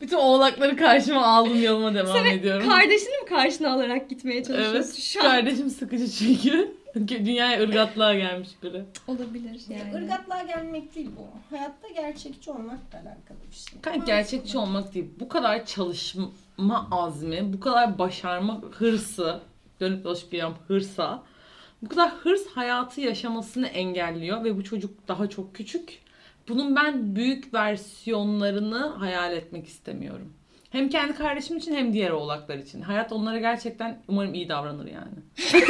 [0.02, 2.70] Bütün oğlakları karşıma aldım yoluma devam Sen ediyorum.
[2.70, 4.92] Kardeşini mi karşına alarak gitmeye çalışıyorsun?
[4.94, 4.96] Evet.
[5.04, 6.76] Şu an Kardeşim sıkıcı çünkü.
[7.08, 8.84] Dünyaya ırgatlığa gelmiş biri.
[9.08, 10.04] olabilir yani.
[10.06, 11.56] Irgatlığa gelmek değil bu.
[11.56, 13.82] Hayatta gerçekçi olmakla alakalı bir şey.
[13.82, 15.06] Kanka gerçekçi olmak değil.
[15.20, 16.30] Bu kadar çalışma
[16.92, 19.40] azmi, bu kadar başarma hırsı,
[19.80, 21.24] dönüp dolaşıp geliyorum hırsa.
[21.82, 26.00] Bu kadar hırs hayatı yaşamasını engelliyor ve bu çocuk daha çok küçük.
[26.50, 30.34] Bunun ben büyük versiyonlarını hayal etmek istemiyorum.
[30.70, 32.82] Hem kendi kardeşim için hem diğer oğlaklar için.
[32.82, 35.14] Hayat onlara gerçekten umarım iyi davranır yani.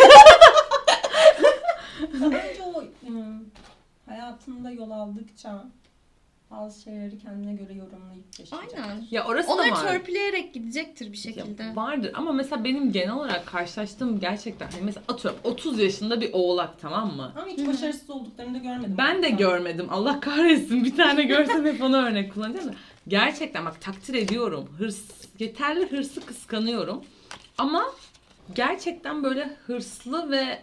[2.13, 3.45] Bence o ım,
[4.05, 5.65] hayatında yol aldıkça
[6.57, 8.69] bazı şeyleri kendine göre yorumlayıp yaşayacak.
[8.79, 9.07] Aynen.
[9.11, 9.81] Ya orası da Onları var.
[9.81, 11.63] törpüleyerek gidecektir bir şekilde.
[11.63, 16.29] Ya vardır ama mesela benim genel olarak karşılaştığım gerçekten hani mesela atıyorum 30 yaşında bir
[16.33, 17.31] oğlak tamam mı?
[17.35, 18.95] Ama hiç başarısız olduklarını da görmedim.
[18.97, 19.87] Ben de görmedim.
[19.89, 20.83] Allah kahretsin.
[20.83, 22.73] Bir tane görsem hep onu örnek kullanacağım da.
[23.07, 24.69] Gerçekten bak takdir ediyorum.
[24.77, 25.01] Hırs,
[25.39, 27.03] yeterli hırsı kıskanıyorum.
[27.57, 27.85] Ama
[28.55, 30.59] gerçekten böyle hırslı ve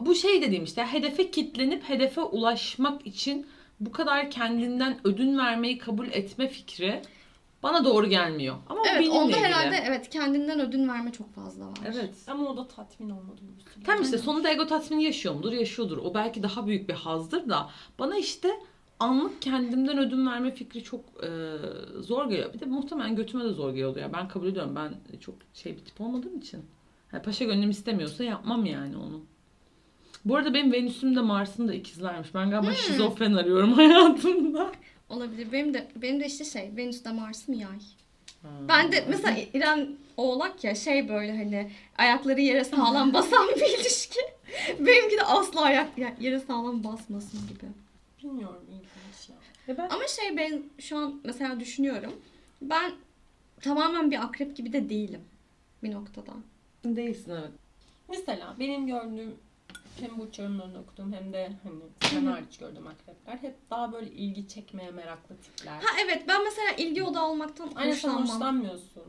[0.00, 3.46] bu şey dediğim işte hedefe kitlenip hedefe ulaşmak için
[3.86, 7.02] bu kadar kendinden ödün vermeyi kabul etme fikri
[7.62, 8.56] bana doğru gelmiyor.
[8.68, 9.44] Ama o Evet benimle onda ilgili.
[9.46, 11.78] herhalde evet kendinden ödün verme çok fazla var.
[11.86, 12.14] Evet.
[12.26, 13.40] Ama o da tatmin olmadı.
[13.84, 14.24] Tam işte Aynen.
[14.24, 15.52] sonunda ego tatmini yaşıyor mudur?
[15.52, 15.98] Yaşıyordur.
[15.98, 18.48] O belki daha büyük bir hazdır da bana işte
[19.00, 21.28] anlık kendimden ödün verme fikri çok e,
[22.00, 22.54] zor geliyor.
[22.54, 24.12] Bir de muhtemelen götüme de zor geliyordu ya.
[24.12, 24.76] Ben kabul ediyorum.
[24.76, 26.60] Ben çok şey bir tip olmadığım için.
[27.12, 29.20] Yani paşa gönlüm istemiyorsa yapmam yani onu.
[30.24, 32.34] Bu arada benim Venüs'üm de Mars'ım da ikizlermiş.
[32.34, 34.72] Ben galiba şizofren arıyorum hayatımda.
[35.08, 35.52] Olabilir.
[35.52, 37.78] Benim de benim de işte şey Venüs'te Mars'ım yay.
[38.68, 44.20] Ben de mesela İrem Oğlak ya şey böyle hani ayakları yere sağlam basan bir ilişki.
[44.78, 47.66] Benimki de asla ayak ya- yere sağlam basmasın gibi.
[48.22, 49.34] Bilmiyorum ilginç ya.
[49.68, 52.12] Ya ben Ama şey ben şu an mesela düşünüyorum.
[52.62, 52.92] Ben
[53.60, 55.20] tamamen bir akrep gibi de değilim
[55.82, 56.32] bir noktada.
[56.84, 57.50] değilsin evet.
[58.08, 59.34] Mesela benim gördüğüm
[60.00, 61.80] hem burç yorumlarını okuduğum hem de hani
[62.10, 65.72] sen hariç gördüğüm akrepler hep daha böyle ilgi çekmeye meraklı tipler.
[65.72, 68.34] Ha evet ben mesela ilgi odağı olmaktan Aynen sen hoşlanmam.
[68.36, 69.02] hoşlanmıyorsun.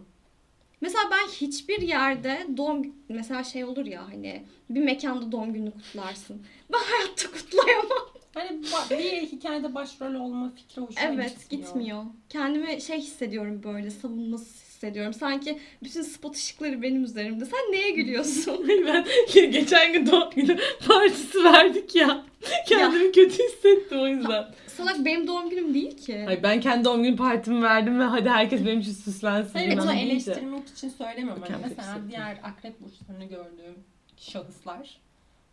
[0.81, 6.41] Mesela ben hiçbir yerde doğum mesela şey olur ya hani bir mekanda doğum gününü kutlarsın.
[6.73, 8.07] Ben hayatta kutlayamam.
[8.33, 12.03] Hani bir hikayede başrol olma fikri hoşuma evet gitmiyor.
[12.29, 15.13] Kendimi şey hissediyorum böyle savunmasız hissediyorum.
[15.13, 17.45] Sanki bütün spot ışıkları benim üzerimde.
[17.45, 18.67] Sen neye gülüyorsun?
[18.85, 19.05] ben
[19.51, 20.57] geçen gün doğum günü
[20.87, 22.23] partisi verdik ya.
[22.67, 24.45] Kendimi kötü hissettim o yüzden.
[24.67, 26.25] Salak benim doğum günüm değil ki.
[26.27, 29.53] Ay ben kendi doğum günü partimi verdim ve hadi herkes benim için süslensin.
[29.53, 31.43] Hayır bunu eleştirmek için söylemiyorum.
[31.47, 32.09] Hani mesela hissettim.
[32.09, 33.75] diğer akrep burçlarını gördüğüm
[34.17, 34.97] şahıslar.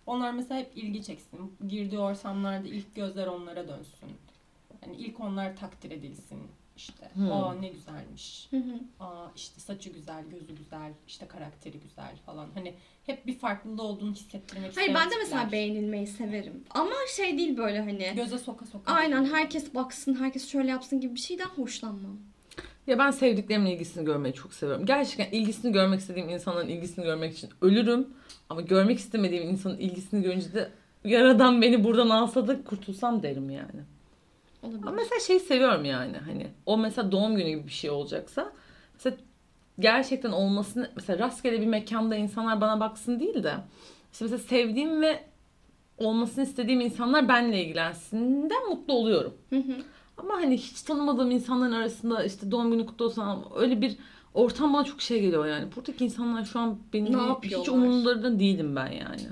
[0.06, 1.52] Onlar mesela hep ilgi çeksin.
[1.68, 4.08] Girdiği ortamlarda ilk gözler onlara dönsün.
[4.84, 6.38] Hani ilk onlar takdir edilsin.
[6.80, 7.32] İşte Hmm.
[7.32, 8.46] aa ne güzelmiş.
[8.50, 9.04] Hı hı.
[9.04, 12.48] Aa işte saçı güzel, gözü güzel, işte karakteri güzel falan.
[12.54, 12.74] Hani
[13.06, 15.18] hep bir farklılığı olduğunu hissettirmek Hayır ben de tipler.
[15.22, 16.64] mesela beğenilmeyi severim.
[16.70, 18.12] Ama şey değil böyle hani.
[18.16, 18.92] Göze soka soka.
[18.92, 22.16] Aynen herkes baksın, herkes şöyle yapsın gibi bir şeyden hoşlanmam.
[22.86, 24.86] Ya ben sevdiklerimin ilgisini görmeyi çok seviyorum.
[24.86, 28.08] Gerçekten ilgisini görmek istediğim insanların ilgisini görmek için ölürüm.
[28.48, 30.70] Ama görmek istemediğim insanın ilgisini görünce de
[31.04, 33.80] yaradan beni buradan alsa da kurtulsam derim yani.
[34.62, 34.82] Olabilir.
[34.82, 38.52] Ama mesela şey seviyorum yani hani o mesela doğum günü gibi bir şey olacaksa
[38.94, 39.16] mesela
[39.78, 43.54] gerçekten olmasını mesela rastgele bir mekanda insanlar bana baksın değil de
[44.12, 45.24] işte mesela sevdiğim ve
[45.98, 49.34] olmasını istediğim insanlar benimle ilgilensinden mutlu oluyorum.
[49.50, 49.76] Hı hı.
[50.16, 53.96] Ama hani hiç tanımadığım insanların arasında işte doğum günü kutlu olsam öyle bir
[54.34, 55.68] ortam bana çok şey geliyor yani.
[55.76, 59.28] Buradaki insanlar şu an benim Ne hiç umurlarında değilim ben yani.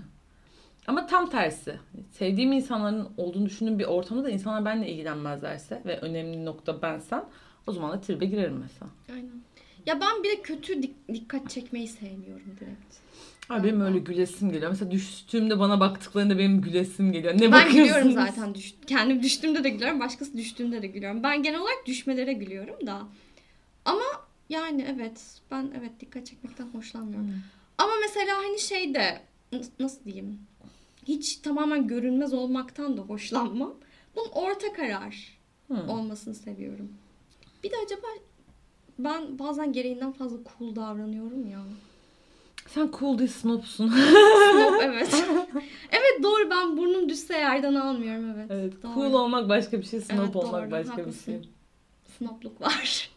[0.89, 1.79] Ama tam tersi.
[2.13, 7.25] Sevdiğim insanların olduğunu düşündüğüm bir ortamda da insanlar benimle ilgilenmezlerse ve önemli nokta bensem
[7.67, 8.91] o zaman da tribe girerim mesela.
[9.13, 9.43] Aynen.
[9.87, 12.95] Ya ben bir de kötü dik- dikkat çekmeyi sevmiyorum direkt.
[13.49, 14.71] Ay benim öyle gülesim geliyor.
[14.71, 17.35] Mesela düştüğümde bana baktıklarında benim gülesim geliyor.
[17.41, 18.55] Ne ben gülüyorum zaten.
[18.55, 20.01] Düş kendim düştüğümde de gülüyorum.
[20.01, 21.23] Başkası düştüğünde de gülüyorum.
[21.23, 23.03] Ben genel olarak düşmelere gülüyorum da.
[23.85, 24.03] Ama
[24.49, 25.21] yani evet.
[25.51, 27.27] Ben evet dikkat çekmekten hoşlanmıyorum.
[27.27, 27.35] Hmm.
[27.79, 29.21] Ama mesela hani şey de
[29.53, 30.39] nas- nasıl diyeyim?
[31.09, 33.75] Hiç tamamen görünmez olmaktan da hoşlanmam.
[34.17, 35.39] Bunun orta karar
[35.69, 35.93] Hı.
[35.93, 36.89] olmasını seviyorum.
[37.65, 38.07] Bir de acaba
[38.99, 41.61] ben bazen gereğinden fazla cool davranıyorum ya.
[42.67, 43.89] Sen cool değil snobsun.
[43.89, 45.25] Snob evet.
[45.91, 48.51] evet doğru ben burnum düşse yerden almıyorum evet.
[48.51, 48.95] evet, Doğru.
[48.95, 51.35] cool olmak başka bir şey, snob Evet, olmak doğru, başka haklısın.
[51.35, 51.51] bir şey.
[52.19, 53.11] Snobluk var.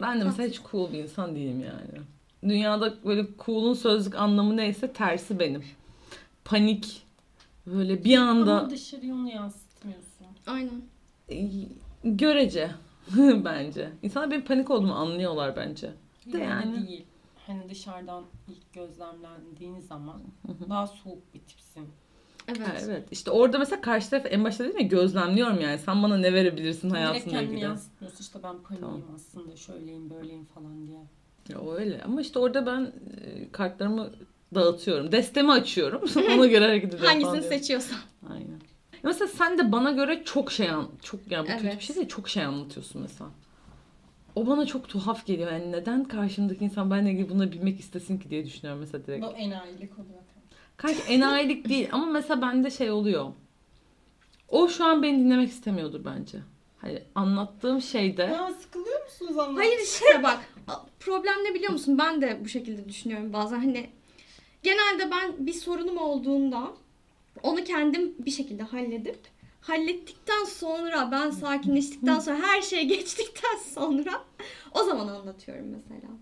[0.00, 2.04] Ben de mesela hiç cool bir insan değilim yani.
[2.42, 5.64] Dünyada böyle cool'un sözlük anlamı neyse tersi benim.
[6.48, 7.02] Panik.
[7.66, 10.26] Böyle bir anda Ama dışarıya onu yansıtmıyorsun.
[10.46, 10.82] Aynen.
[11.28, 11.48] e,
[12.04, 12.70] görece
[13.44, 13.90] bence.
[14.02, 15.86] İnsanlar benim panik olduğumu anlıyorlar bence.
[15.86, 15.92] De
[16.26, 16.88] Yine yani.
[16.88, 17.04] değil.
[17.46, 20.20] Hani dışarıdan ilk gözlemlendiğin zaman
[20.68, 21.88] daha soğuk bir tipsin.
[22.48, 22.68] Evet.
[22.68, 23.08] Ha, evet.
[23.10, 25.78] İşte orada mesela karşı taraf en başta dedim ya gözlemliyorum yani.
[25.78, 27.60] Sen bana ne verebilirsin kendini ilgili.
[27.60, 28.20] yansıtmıyorsun.
[28.20, 29.02] İşte ben paniğim Tamam.
[29.14, 31.00] aslında şöyleyim böyleyim falan diye.
[31.48, 32.02] Ya o öyle.
[32.02, 34.10] Ama işte orada ben e, kartlarımı
[34.54, 35.12] dağıtıyorum.
[35.12, 36.02] Destemi açıyorum.
[36.36, 37.06] Ona göre hareket ediyorum.
[37.06, 37.98] Hangisini seçiyorsan.
[38.30, 38.60] Aynen.
[39.02, 41.78] Mesela sen de bana göre çok şey an çok yani bu kötü Evet.
[41.78, 43.30] bir şey değil çok şey anlatıyorsun mesela.
[44.34, 45.52] O bana çok tuhaf geliyor.
[45.52, 49.24] Yani neden karşımdaki insan benimle ilgili bunu bilmek istesin ki diye düşünüyorum mesela direkt.
[49.26, 50.18] Bu enayilik oluyor.
[50.76, 53.26] Kanka enayilik değil ama mesela bende şey oluyor.
[54.48, 56.38] O şu an beni dinlemek istemiyordur bence.
[56.78, 59.56] Hani anlattığım şeyde Ya sıkılıyor musunuz anlatın?
[59.56, 60.38] Hayır işte bak
[61.00, 61.98] problem ne biliyor musun?
[61.98, 63.90] Ben de bu şekilde düşünüyorum bazen hani
[64.68, 66.72] genelde ben bir sorunum olduğunda
[67.42, 69.18] onu kendim bir şekilde halledip
[69.60, 74.24] hallettikten sonra ben sakinleştikten sonra her şey geçtikten sonra
[74.74, 76.12] o zaman anlatıyorum mesela.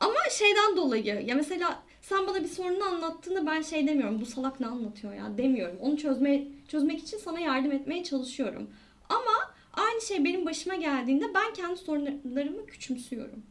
[0.00, 4.60] Ama şeyden dolayı ya mesela sen bana bir sorunu anlattığında ben şey demiyorum bu salak
[4.60, 5.78] ne anlatıyor ya demiyorum.
[5.80, 8.70] Onu çözmeye çözmek için sana yardım etmeye çalışıyorum.
[9.08, 13.42] Ama aynı şey benim başıma geldiğinde ben kendi sorunlarımı küçümsüyorum.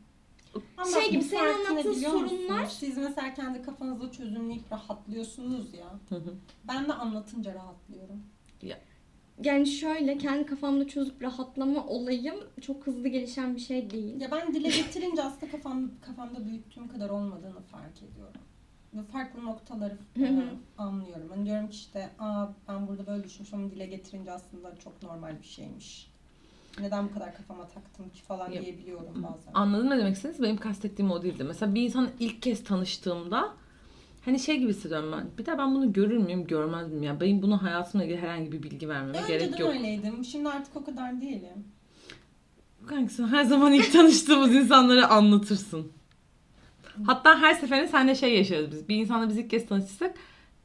[0.77, 5.99] Ama Şey gibi, senin anlattığın sorunlar- Siz mesela kendi kafanızda çözümleyip rahatlıyorsunuz ya.
[6.09, 6.33] Hı hı.
[6.67, 8.23] Ben de anlatınca rahatlıyorum.
[9.43, 14.21] Yani şöyle kendi kafamda çözüp rahatlama olayım çok hızlı gelişen bir şey değil.
[14.21, 18.41] Ya ben dile getirince aslında kafam kafamda büyüttüğüm kadar olmadığını fark ediyorum.
[18.93, 20.41] Ve farklı noktaları Hı hı.
[20.41, 20.43] e,
[20.77, 21.29] anlıyorum.
[21.29, 25.39] Hani diyorum ki işte Aa, ben burada böyle düşünmüşüm ama dile getirince aslında çok normal
[25.41, 26.11] bir şeymiş.
[26.81, 29.51] Neden bu kadar kafama taktım ki falan Ya, diyebiliyorum bazen.
[29.53, 30.41] Anladın ne demek istediniz?
[30.41, 31.43] Benim kastettiğim o değildi.
[31.43, 33.53] Mesela bir insan ilk kez tanıştığımda
[34.25, 35.27] hani şey gibi hissediyorum ben.
[35.37, 37.03] Bir de ben bunu görür müyüm, görmez miyim?
[37.03, 39.73] Yani benim bunu hayatımla ilgili herhangi bir bilgi vermeme gerek Önceden yok.
[39.75, 40.25] öyleydim.
[40.25, 41.63] Şimdi artık o kadar değilim.
[42.87, 45.91] Kanka sen her zaman ilk tanıştığımız insanlara anlatırsın.
[47.05, 48.89] Hatta her seferinde seninle şey yaşarız biz.
[48.89, 50.15] Bir insanla biz ilk kez tanışırsak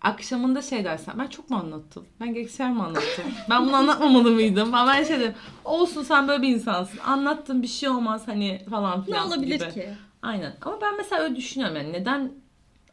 [0.03, 2.07] akşamında şey dersen ben çok mu anlattım?
[2.21, 3.25] Ben gerekçeler mi anlattım?
[3.51, 4.73] Ben bunu anlatmamalı mıydım?
[4.73, 5.35] Ben, ben şey derim.
[5.65, 6.99] Olsun sen böyle bir insansın.
[6.99, 9.71] Anlattın bir şey olmaz hani falan Ne filan olabilir gibi.
[9.75, 9.89] ki?
[10.23, 10.57] Aynen.
[10.63, 12.33] Ama ben mesela öyle düşünüyorum yani neden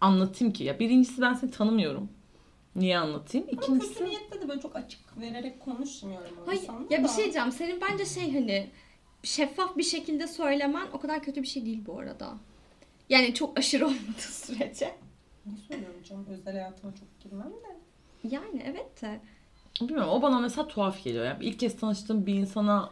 [0.01, 0.64] anlatayım ki?
[0.64, 2.10] Ya birincisi ben seni tanımıyorum.
[2.76, 3.47] Niye anlatayım?
[3.51, 7.08] Ama İkincisi kötü niyetle de böyle çok açık vererek konuşmuyorum o Hayır, ya bir da.
[7.08, 7.51] şey diyeceğim.
[7.51, 8.70] Senin bence şey hani
[9.24, 12.34] şeffaf bir şekilde söylemen o kadar kötü bir şey değil bu arada.
[13.10, 14.95] Yani çok aşırı olmadığı sürece.
[15.51, 16.25] Ne söylüyorum canım?
[16.31, 17.77] Özel hayatıma çok girmem de.
[18.35, 19.19] Yani evet de.
[19.81, 21.25] Bilmiyorum o bana mesela tuhaf geliyor.
[21.25, 22.89] Yani ilk kez tanıştığım bir insana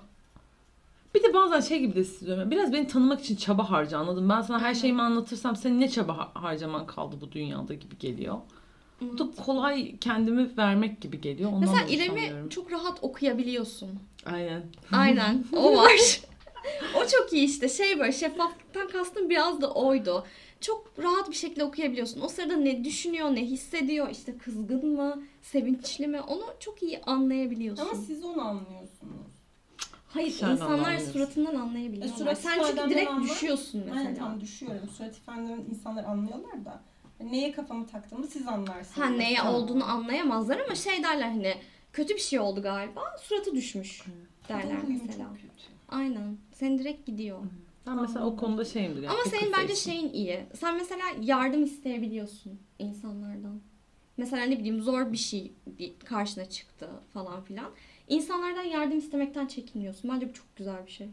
[1.15, 2.51] bir de bazen şey gibi de hissediyorum.
[2.51, 4.29] Biraz beni tanımak için çaba harca anladım.
[4.29, 4.79] Ben sana her Aynen.
[4.79, 8.37] şeyimi anlatırsam senin ne çaba har- harcaman kaldı bu dünyada gibi geliyor.
[9.01, 11.49] Bu da kolay kendimi vermek gibi geliyor.
[11.53, 13.89] Ondan Mesela İrem'i çok rahat okuyabiliyorsun.
[14.25, 14.63] Aynen.
[14.91, 16.21] Aynen o var.
[16.95, 20.25] o çok iyi işte şey böyle şeffaflıktan kastım biraz da oydu.
[20.61, 22.21] Çok rahat bir şekilde okuyabiliyorsun.
[22.21, 27.83] O sırada ne düşünüyor, ne hissediyor, işte kızgın mı, sevinçli mi onu çok iyi anlayabiliyorsun.
[27.85, 29.35] Ama siz onu anlıyorsunuz.
[30.07, 32.15] Hayır Sen insanlar suratından anlayabiliyorlar.
[32.15, 33.23] E, surat Sen çünkü direkt anla.
[33.23, 33.99] düşüyorsun mesela.
[33.99, 34.89] Aynen tam düşüyorum.
[34.97, 36.81] Surat ifadelerini insanlar anlıyorlar da.
[37.23, 38.97] Neye kafamı taktığımı siz anlarsınız.
[39.07, 39.55] Ha neye Tamam.
[39.55, 41.53] olduğunu anlayamazlar ama şey derler hani
[41.93, 44.03] kötü bir şey oldu galiba suratı düşmüş
[44.49, 45.17] derler mesela.
[45.17, 45.47] çok kötü.
[45.89, 46.37] Aynen.
[46.53, 47.39] Sen direkt gidiyor.
[47.87, 49.01] Ben mesela o konuda şeyimdir.
[49.01, 49.95] Yani, Ama senin bence face'im.
[49.95, 50.45] şeyin iyi.
[50.53, 53.61] Sen mesela yardım isteyebiliyorsun insanlardan.
[54.17, 55.53] Mesela ne bileyim zor bir şey
[56.05, 57.71] karşına çıktı falan filan.
[58.07, 60.11] İnsanlardan yardım istemekten çekinmiyorsun.
[60.11, 61.07] Bence bu çok güzel bir şey.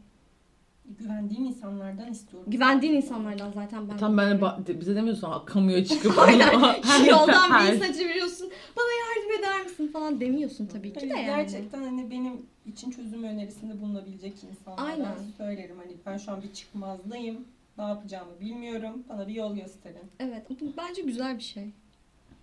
[0.99, 2.51] Güvendiğim insanlardan istiyorum.
[2.53, 3.97] Güvendiğin insanlardan zaten ben.
[3.97, 6.49] Tam ben ba- bize demiyorsun ha, kamuya çıkıp Aynen.
[6.83, 8.51] Her- Yoldan bir mesaj veriyorsun.
[8.77, 11.27] Bana yardım eder misin falan demiyorsun tabii ki de yani.
[11.27, 15.15] Gerçekten hani benim için çözüm önerisinde bulunabilecek insanlara Aynen.
[15.39, 15.77] söylerim.
[15.79, 17.45] Hani ben şu an bir çıkmazdayım.
[17.79, 19.05] Ne yapacağımı bilmiyorum.
[19.09, 20.11] Bana bir yol gösterin.
[20.21, 20.51] Evet.
[20.51, 21.71] bu Bence güzel bir şey.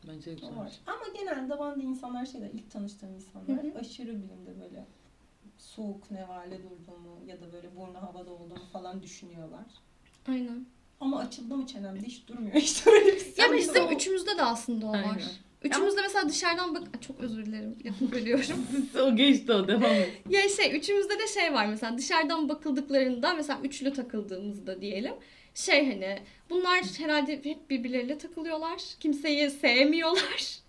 [0.08, 0.56] Bence güzel.
[0.58, 0.72] Var.
[0.88, 3.80] Ama genelde bana da insanlar şeyde ilk tanıştığım insanlar Hı hı.
[3.80, 4.86] aşırı bilimde böyle
[5.60, 9.66] soğuk nevale durduğumu ya da böyle burnu havada olduğumu falan düşünüyorlar.
[10.28, 10.66] Aynen.
[11.00, 13.92] Ama açıldı mı çenemde hiç durmuyor işte öyle bir Ya bizim o.
[13.92, 14.96] üçümüzde de aslında o var.
[14.96, 15.22] Aynen.
[15.64, 17.76] Üçümüzde mesela dışarıdan bak Ay, çok özür dilerim.
[17.86, 18.68] Lafını bölüyorum.
[19.02, 20.10] o geçti o devam et.
[20.30, 25.14] ya şey üçümüzde de şey var mesela dışarıdan bakıldıklarında mesela üçlü takıldığımızda diyelim.
[25.56, 28.82] Şey hani bunlar herhalde hep birbirleriyle takılıyorlar.
[29.00, 30.60] Kimseyi sevmiyorlar.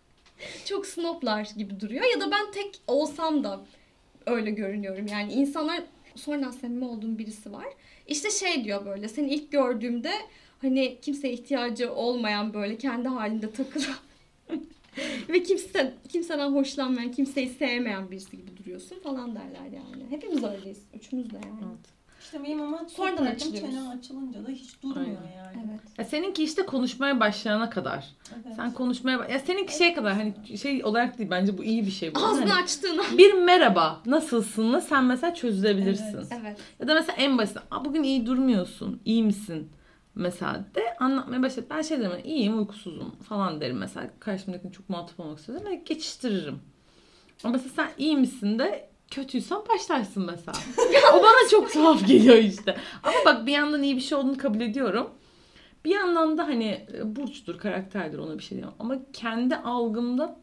[0.65, 2.05] çok snoblar gibi duruyor.
[2.15, 3.61] Ya da ben tek olsam da
[4.27, 5.07] öyle görünüyorum.
[5.07, 5.83] Yani insanlar
[6.15, 7.67] sonradan samimi olduğum birisi var.
[8.07, 10.13] İşte şey diyor böyle seni ilk gördüğümde
[10.63, 13.97] hani kimseye ihtiyacı olmayan böyle kendi halinde takılan
[15.29, 20.11] ve kimse kimseden hoşlanmayan, kimseyi sevmeyen birisi gibi duruyorsun falan derler yani.
[20.11, 20.83] Hepimiz öyleyiz.
[20.95, 21.61] Üçümüz de yani.
[21.61, 22.00] Evet.
[22.33, 23.71] İşte benim ama Sonradan açılıyoruz.
[23.71, 25.37] çenem açılınca da hiç durmuyor Aynen.
[25.37, 25.71] yani.
[25.71, 25.81] Evet.
[25.99, 28.09] Ya seninki işte konuşmaya başlayana kadar.
[28.35, 28.57] Evet.
[28.57, 32.15] Sen konuşmaya ya seninki şey kadar hani şey olarak değil bence bu iyi bir şey
[32.15, 32.19] bu.
[32.19, 33.19] Ağzını Hani açtığın an.
[33.19, 36.17] bir merhaba nasılsın'ı sen mesela çözebilirsin.
[36.19, 36.33] Evet.
[36.41, 36.59] Evet.
[36.81, 39.69] Ya da mesela en basit bugün iyi durmuyorsun iyi misin
[40.15, 41.67] mesela de anlatmaya başladı.
[41.71, 44.11] Ben şey derim iyiyim uykusuzum falan derim mesela.
[44.21, 46.59] Karşımdakini çok muhatap olmak istiyorum ve geçiştiririm.
[47.45, 50.59] Ama mesela sen iyi misin de kötüysen başlarsın mesela.
[51.15, 52.77] o bana çok tuhaf geliyor işte.
[53.03, 55.11] Ama bak bir yandan iyi bir şey olduğunu kabul ediyorum.
[55.85, 58.75] Bir yandan da hani e, burçtur, karakterdir ona bir şey diyemem.
[58.79, 60.37] Ama kendi algımda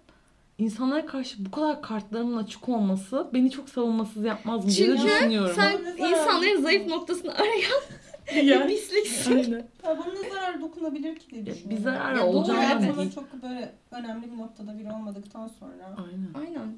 [0.57, 5.55] insanlara karşı bu kadar kartlarımın açık olması beni çok savunmasız yapmaz mı diye Çünkü düşünüyorum.
[5.55, 7.81] Sen Ama ne insanların zayıf noktasını arayan
[8.35, 9.35] bir yani, pisliksin.
[9.35, 9.67] aynen.
[9.83, 9.93] Ya
[10.23, 11.85] ne zarar dokunabilir ki diye düşünüyorum.
[11.85, 12.59] bir doğru, olacağını.
[12.59, 15.95] Hayatımda çok böyle önemli bir noktada biri olmadıktan sonra.
[15.97, 16.47] Aynen.
[16.47, 16.77] Aynen.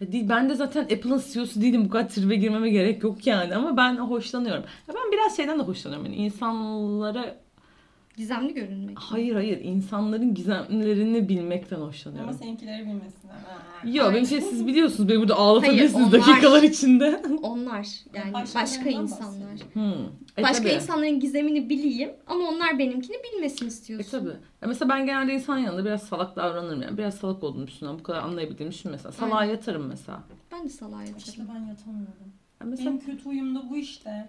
[0.00, 1.84] Ben de zaten Apple'ın CEO'su değilim.
[1.84, 3.56] Bu kadar tribe girmeme gerek yok yani.
[3.56, 4.64] Ama ben hoşlanıyorum.
[4.88, 6.06] Ben biraz şeyden de hoşlanıyorum.
[6.06, 7.36] Yani insanlara...
[8.20, 8.98] Gizemli görünmek.
[8.98, 9.60] Hayır hayır.
[9.64, 12.32] insanların gizemlerini bilmekten Ama hoşlanıyorum.
[12.34, 13.34] seninkileri bilmesinler.
[13.34, 13.88] Ha.
[13.88, 15.08] Yok benim şey siz biliyorsunuz.
[15.08, 17.22] Beni burada ağlatabilirsiniz Hayır, onlar- dakikalar içinde.
[17.42, 19.58] Onlar yani başka insanlar.
[19.72, 19.82] Hmm.
[20.38, 20.72] E, Başka tabii.
[20.74, 24.10] insanların gizemini bileyim ama onlar benimkini bilmesin E istiyorsun.
[24.10, 24.28] tabi.
[24.28, 26.98] Ya mesela ben genelde insan yanında biraz salak davranırım yani.
[26.98, 27.98] Biraz salak olduğunu düşünüyorum.
[28.00, 29.12] Bu kadar anlayabildiğimi düşün mesela.
[29.12, 30.22] Salağa yatarım mesela.
[30.52, 31.48] Ben de salağa İşte yatarım.
[31.54, 32.32] ben yatamıyorum.
[32.60, 34.28] Ya mesela Benim kötü huyum da bu işte.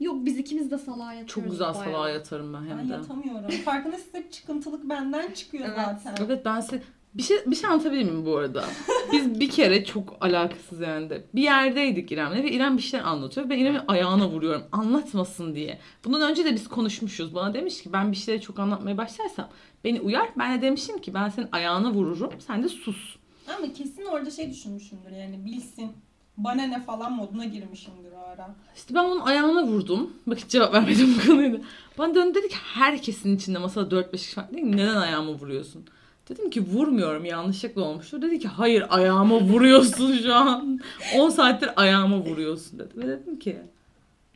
[0.00, 1.34] Yok biz ikimiz de salağa yatıyoruz.
[1.34, 1.84] çok güzel bayağı.
[1.84, 2.92] salağa yatarım ben Ben hem de.
[2.92, 3.50] yatamıyorum.
[3.50, 5.78] Farkındasınız hep çıkıntılık benden çıkıyor Evet.
[6.04, 6.24] zaten.
[6.26, 6.82] Evet ben size
[7.14, 8.64] bir şey bir şey anlatabilir miyim bu arada?
[9.12, 13.50] Biz bir kere çok alakasız yani de bir yerdeydik İrem'le ve İrem bir şeyler anlatıyor.
[13.50, 15.78] Ben İrem'in ayağına vuruyorum anlatmasın diye.
[16.04, 17.34] Bundan önce de biz konuşmuşuz.
[17.34, 19.48] Bana demiş ki ben bir şeyleri çok anlatmaya başlarsam
[19.84, 20.28] beni uyar.
[20.38, 22.30] Ben de demişim ki ben senin ayağına vururum.
[22.46, 23.16] Sen de sus.
[23.58, 25.92] Ama kesin orada şey düşünmüşümdür yani bilsin.
[26.38, 28.54] Bana ne falan moduna girmişimdir o ara.
[28.76, 30.12] İşte ben onun ayağına vurdum.
[30.26, 31.58] Bak hiç cevap vermedim bu konuyla.
[31.98, 34.46] Bana döndü dedi ki herkesin içinde masada 4-5 kişi var.
[34.52, 35.84] Dedi neden ayağıma vuruyorsun?
[36.28, 38.22] Dedim ki vurmuyorum yanlışlıkla olmuştur.
[38.22, 40.78] Dedi ki hayır ayağıma vuruyorsun şu an.
[41.16, 42.88] 10 saattir ayağıma vuruyorsun dedi.
[42.96, 43.56] Ve dedim ki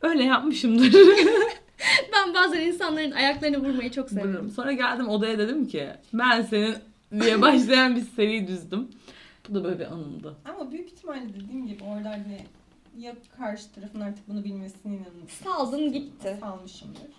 [0.02, 0.92] öyle yapmışımdır.
[2.12, 4.30] Ben bazen insanların ayaklarını vurmayı çok severim.
[4.30, 4.50] Vururum.
[4.50, 6.74] Sonra geldim odaya dedim ki ben senin
[7.20, 8.88] diye başlayan bir seri düzdüm.
[9.48, 10.36] Bu da böyle bir anımdı.
[10.44, 12.46] Ama büyük ihtimalle dediğim gibi orada hani
[12.98, 16.36] ya karşı tarafın artık bunu bilmesine inanıp Saldın gitti.
[16.40, 17.10] salmışımdır.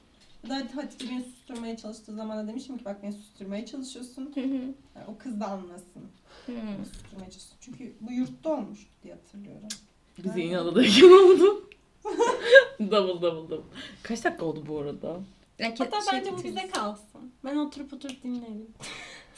[0.44, 4.32] Ya da hadi Hatice beni susturmaya çalıştığı zaman da demişim ki bak beni susturmaya çalışıyorsun.
[4.36, 4.74] Hı hı.
[4.96, 6.04] Yani o kız da anlasın.
[6.46, 6.52] Hı.
[6.52, 7.58] Beni susturmaya çalışıyorsun.
[7.62, 9.68] Çünkü bu yurtta olmuştu diye hatırlıyorum.
[10.24, 11.70] Bizi yine adadayken oldu.
[12.80, 13.64] double double double.
[14.04, 15.20] Kaç dakika oldu bu arada?
[15.60, 17.32] Ya Hatta şey bence bu bize kalsın.
[17.46, 18.68] Ben oturup oturup dinlerim.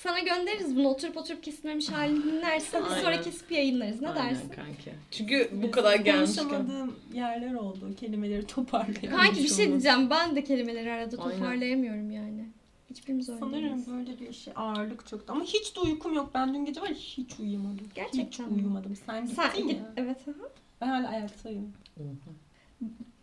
[0.06, 4.02] Sana göndeririz bunu oturup oturup kesilmemiş halini dinlersen biz sonra kesip yayınlarız.
[4.02, 4.50] Ne Aynen dersin?
[4.50, 4.94] kanki.
[5.12, 6.50] Çünkü bu kadar gelmişken.
[6.50, 7.96] Konuşamadığım yerler oldu.
[8.00, 9.10] Kelimeleri toparlayamadım.
[9.18, 10.10] Kanki bir şey diyeceğim.
[10.10, 11.38] Ben de kelimeleri arada Aynen.
[11.38, 12.46] toparlayamıyorum yani.
[12.90, 13.88] Hiçbirimiz öyle Sanırım değiliz.
[13.88, 15.32] böyle bir şey ağırlık çöktü.
[15.32, 16.32] Ama hiç de uykum yok.
[16.34, 17.88] Ben dün gece var ya hiç uyumadım.
[17.96, 18.46] Gerçekten Hiç mi?
[18.56, 18.96] uyumadım.
[19.06, 19.76] Sen gittin Sen ya.
[19.98, 20.28] evet.
[20.28, 20.50] hı hı.
[20.82, 21.74] Ben hala ayaktayım.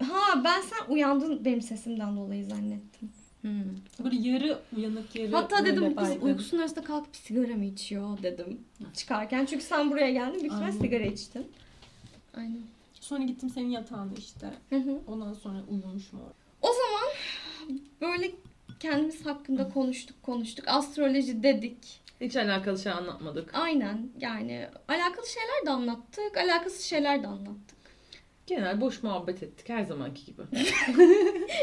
[0.02, 3.10] Ha ben sen uyandın benim sesimden dolayı zannettim.
[3.42, 4.04] Hmm.
[4.04, 8.60] Böyle yarı uyanık yarı Hatta dedim bu kız uykusunun arasında kalkıp sigara mı içiyor dedim
[8.94, 9.46] çıkarken.
[9.46, 10.78] Çünkü sen buraya geldin büyük ihtimal Aynen.
[10.78, 11.46] sigara içtin.
[12.36, 12.62] Aynen.
[13.00, 14.50] Sonra gittim senin yatağına işte.
[14.70, 14.98] Hı hı.
[15.06, 16.34] Ondan sonra uyumuşum orada.
[16.62, 18.30] O zaman böyle
[18.80, 20.64] kendimiz hakkında konuştuk konuştuk.
[20.68, 22.00] Astroloji dedik.
[22.20, 23.54] Hiç alakalı şey anlatmadık.
[23.54, 26.36] Aynen yani alakalı şeyler de anlattık.
[26.36, 27.81] Alakasız şeyler de anlattık.
[28.46, 30.42] Genel boş muhabbet ettik her zamanki gibi.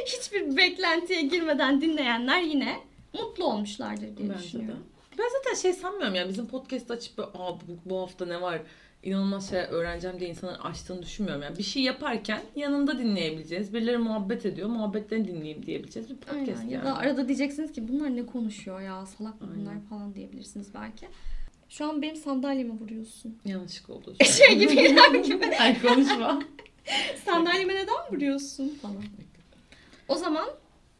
[0.05, 2.75] Hiçbir beklentiye girmeden dinleyenler yine
[3.13, 4.43] mutlu olmuşlardır diye Bence de.
[4.43, 4.83] düşünüyorum.
[5.17, 8.61] Ben zaten şey sanmıyorum ya bizim podcast açıp böyle, Aa, bu, bu hafta ne var
[9.03, 11.43] inanılmaz şeyler öğreneceğim diye insanların açtığını düşünmüyorum.
[11.43, 13.73] Yani bir şey yaparken yanında dinleyebileceğiz.
[13.73, 14.69] Birileri muhabbet ediyor.
[14.69, 16.61] Muhabbetlerini dinleyeyim diyebileceğiz bir podcast Aynen.
[16.61, 16.73] yani.
[16.73, 19.81] Ya da arada diyeceksiniz ki bunlar ne konuşuyor ya salak mı bunlar Aynen.
[19.85, 21.07] falan diyebilirsiniz belki.
[21.69, 23.37] Şu an benim sandalyeme vuruyorsun.
[23.45, 24.15] Yanlışlık oldu.
[24.23, 25.45] şey gibi İrem gibi.
[25.59, 26.41] Ay konuşma.
[27.25, 29.03] Sandalyeme neden vuruyorsun falan.
[30.07, 30.49] O zaman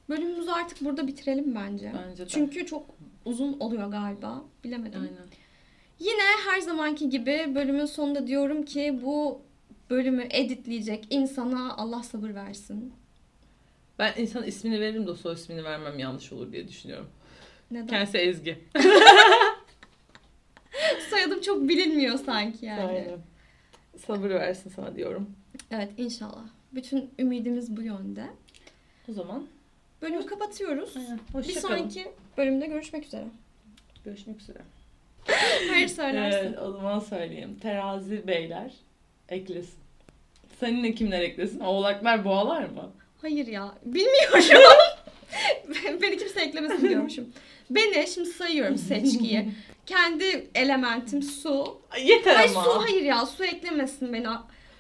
[0.10, 1.94] bölümümüzü artık burada bitirelim bence.
[2.08, 2.30] Bence de.
[2.30, 2.86] Çünkü çok
[3.26, 4.44] uzun oluyor galiba.
[4.64, 5.02] Bilemedim.
[5.02, 5.28] Aynen.
[6.00, 9.42] Yine her zamanki gibi bölümün sonunda diyorum ki bu
[9.90, 12.94] bölümü editleyecek insana Allah sabır versin.
[14.00, 17.10] Ben insan ismini veririm de o soy ismini vermem yanlış olur diye düşünüyorum.
[17.72, 17.88] Neden?
[17.88, 18.60] Kendisi Ezgi.
[21.10, 22.82] Soyadım çok bilinmiyor sanki yani.
[22.82, 23.20] Aynen.
[23.98, 25.30] Sabır versin sana diyorum.
[25.72, 26.44] Evet inşallah.
[26.72, 28.26] Bütün ümidimiz bu yönde.
[29.10, 29.48] O zaman
[30.02, 30.98] Bölümü kapatıyoruz.
[30.98, 31.20] Aynen.
[31.34, 32.08] Bir sonraki
[32.38, 33.26] bölümde görüşmek üzere.
[34.06, 34.60] Görüşmek üzere.
[35.70, 36.38] Hayır söylersin.
[36.38, 37.58] Evet, o zaman söyleyeyim.
[37.62, 38.72] Terazi beyler
[39.30, 39.80] eklesin.
[40.60, 41.60] Seninle kimler eklesin?
[41.60, 42.92] Oğlaklar boğalar mı?
[43.22, 43.76] Hayır ya.
[43.86, 44.64] Bilmiyorum.
[46.02, 47.26] Beni kimse eklemesin diyormuşum.
[47.70, 49.52] Beni şimdi sayıyorum seçkiyi.
[49.86, 51.82] Kendi elementim su.
[52.04, 52.64] Yeter Ay ama.
[52.64, 54.28] su hayır ya su eklemesin beni.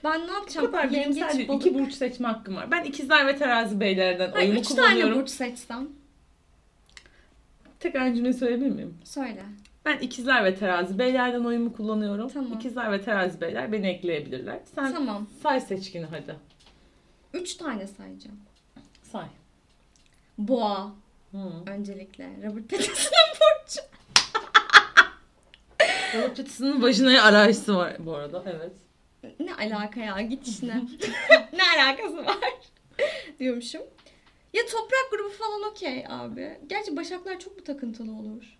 [0.04, 0.68] Ben ne Bu yapacağım?
[0.72, 1.66] kadar benim sadece balık.
[1.66, 2.72] iki burç seçme hakkım var.
[2.72, 5.20] Ben ikizler ve terazi beylerden Hayır, oyumu üç tane kullanıyorum.
[5.22, 5.88] burç seçsem.
[7.80, 8.98] Tekrar cümle söyleyebilir miyim?
[9.04, 9.44] Söyle.
[9.86, 12.30] Ben ikizler ve terazi beylerden oyumu kullanıyorum.
[12.30, 12.54] Tamam.
[12.54, 14.60] İkizler ve terazi beyler beni ekleyebilirler.
[14.76, 15.28] Sen Tamam.
[15.44, 16.36] say seçkini hadi.
[17.34, 18.40] Üç tane sayacağım.
[19.12, 19.26] Say.
[20.38, 20.92] Boğa
[21.32, 21.38] Hı.
[21.68, 22.30] öncelikle.
[22.44, 23.82] Robert Pattinson'ın burcu.
[26.18, 28.44] Robert Pattinson'ın vajinaya arayışı var bu arada.
[28.46, 28.72] Evet.
[29.40, 30.74] Ne alaka ya git işine.
[31.54, 32.54] ne alakası var?
[33.40, 33.82] Diyormuşum.
[34.54, 36.58] Ya toprak grubu falan okey abi.
[36.68, 38.58] Gerçi başaklar çok mu takıntılı olur?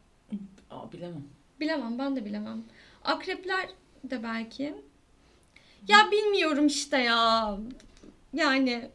[0.72, 1.24] Aa bilemem.
[1.60, 2.64] Bilemem ben de bilemem.
[3.04, 3.70] Akrepler
[4.04, 4.74] de belki.
[5.88, 7.58] Ya bilmiyorum işte ya.
[8.34, 8.90] Yani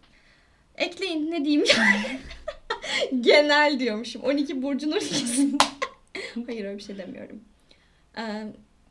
[0.76, 2.20] ekleyin ne diyeyim yani.
[3.20, 4.22] Genel diyormuşum.
[4.22, 5.58] 12 burcun 12'si.
[6.46, 7.40] Hayır öyle bir şey demiyorum.
[8.16, 8.46] Ee,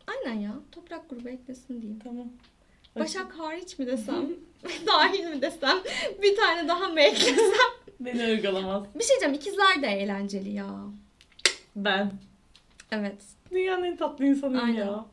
[0.07, 0.53] aynen ya.
[0.71, 1.99] Toprak grubu eklesin diyeyim.
[2.03, 2.27] Tamam.
[2.99, 4.25] Başak hariç mi desem?
[4.87, 5.77] Dahil mi desem?
[6.21, 7.71] Bir tane daha mı eklesem?
[7.99, 8.83] Beni ırgalamaz.
[8.95, 9.33] Bir şey diyeceğim.
[9.33, 10.67] ikizler de eğlenceli ya.
[11.75, 12.11] Ben.
[12.91, 13.21] Evet.
[13.51, 14.85] Dünyanın en tatlı insanıyım Aynen.
[14.85, 15.05] ya.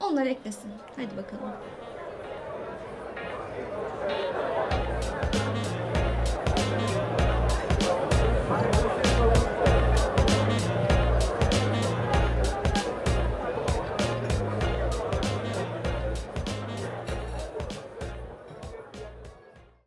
[0.00, 0.70] Onlar eklesin.
[0.96, 1.52] Hadi bakalım.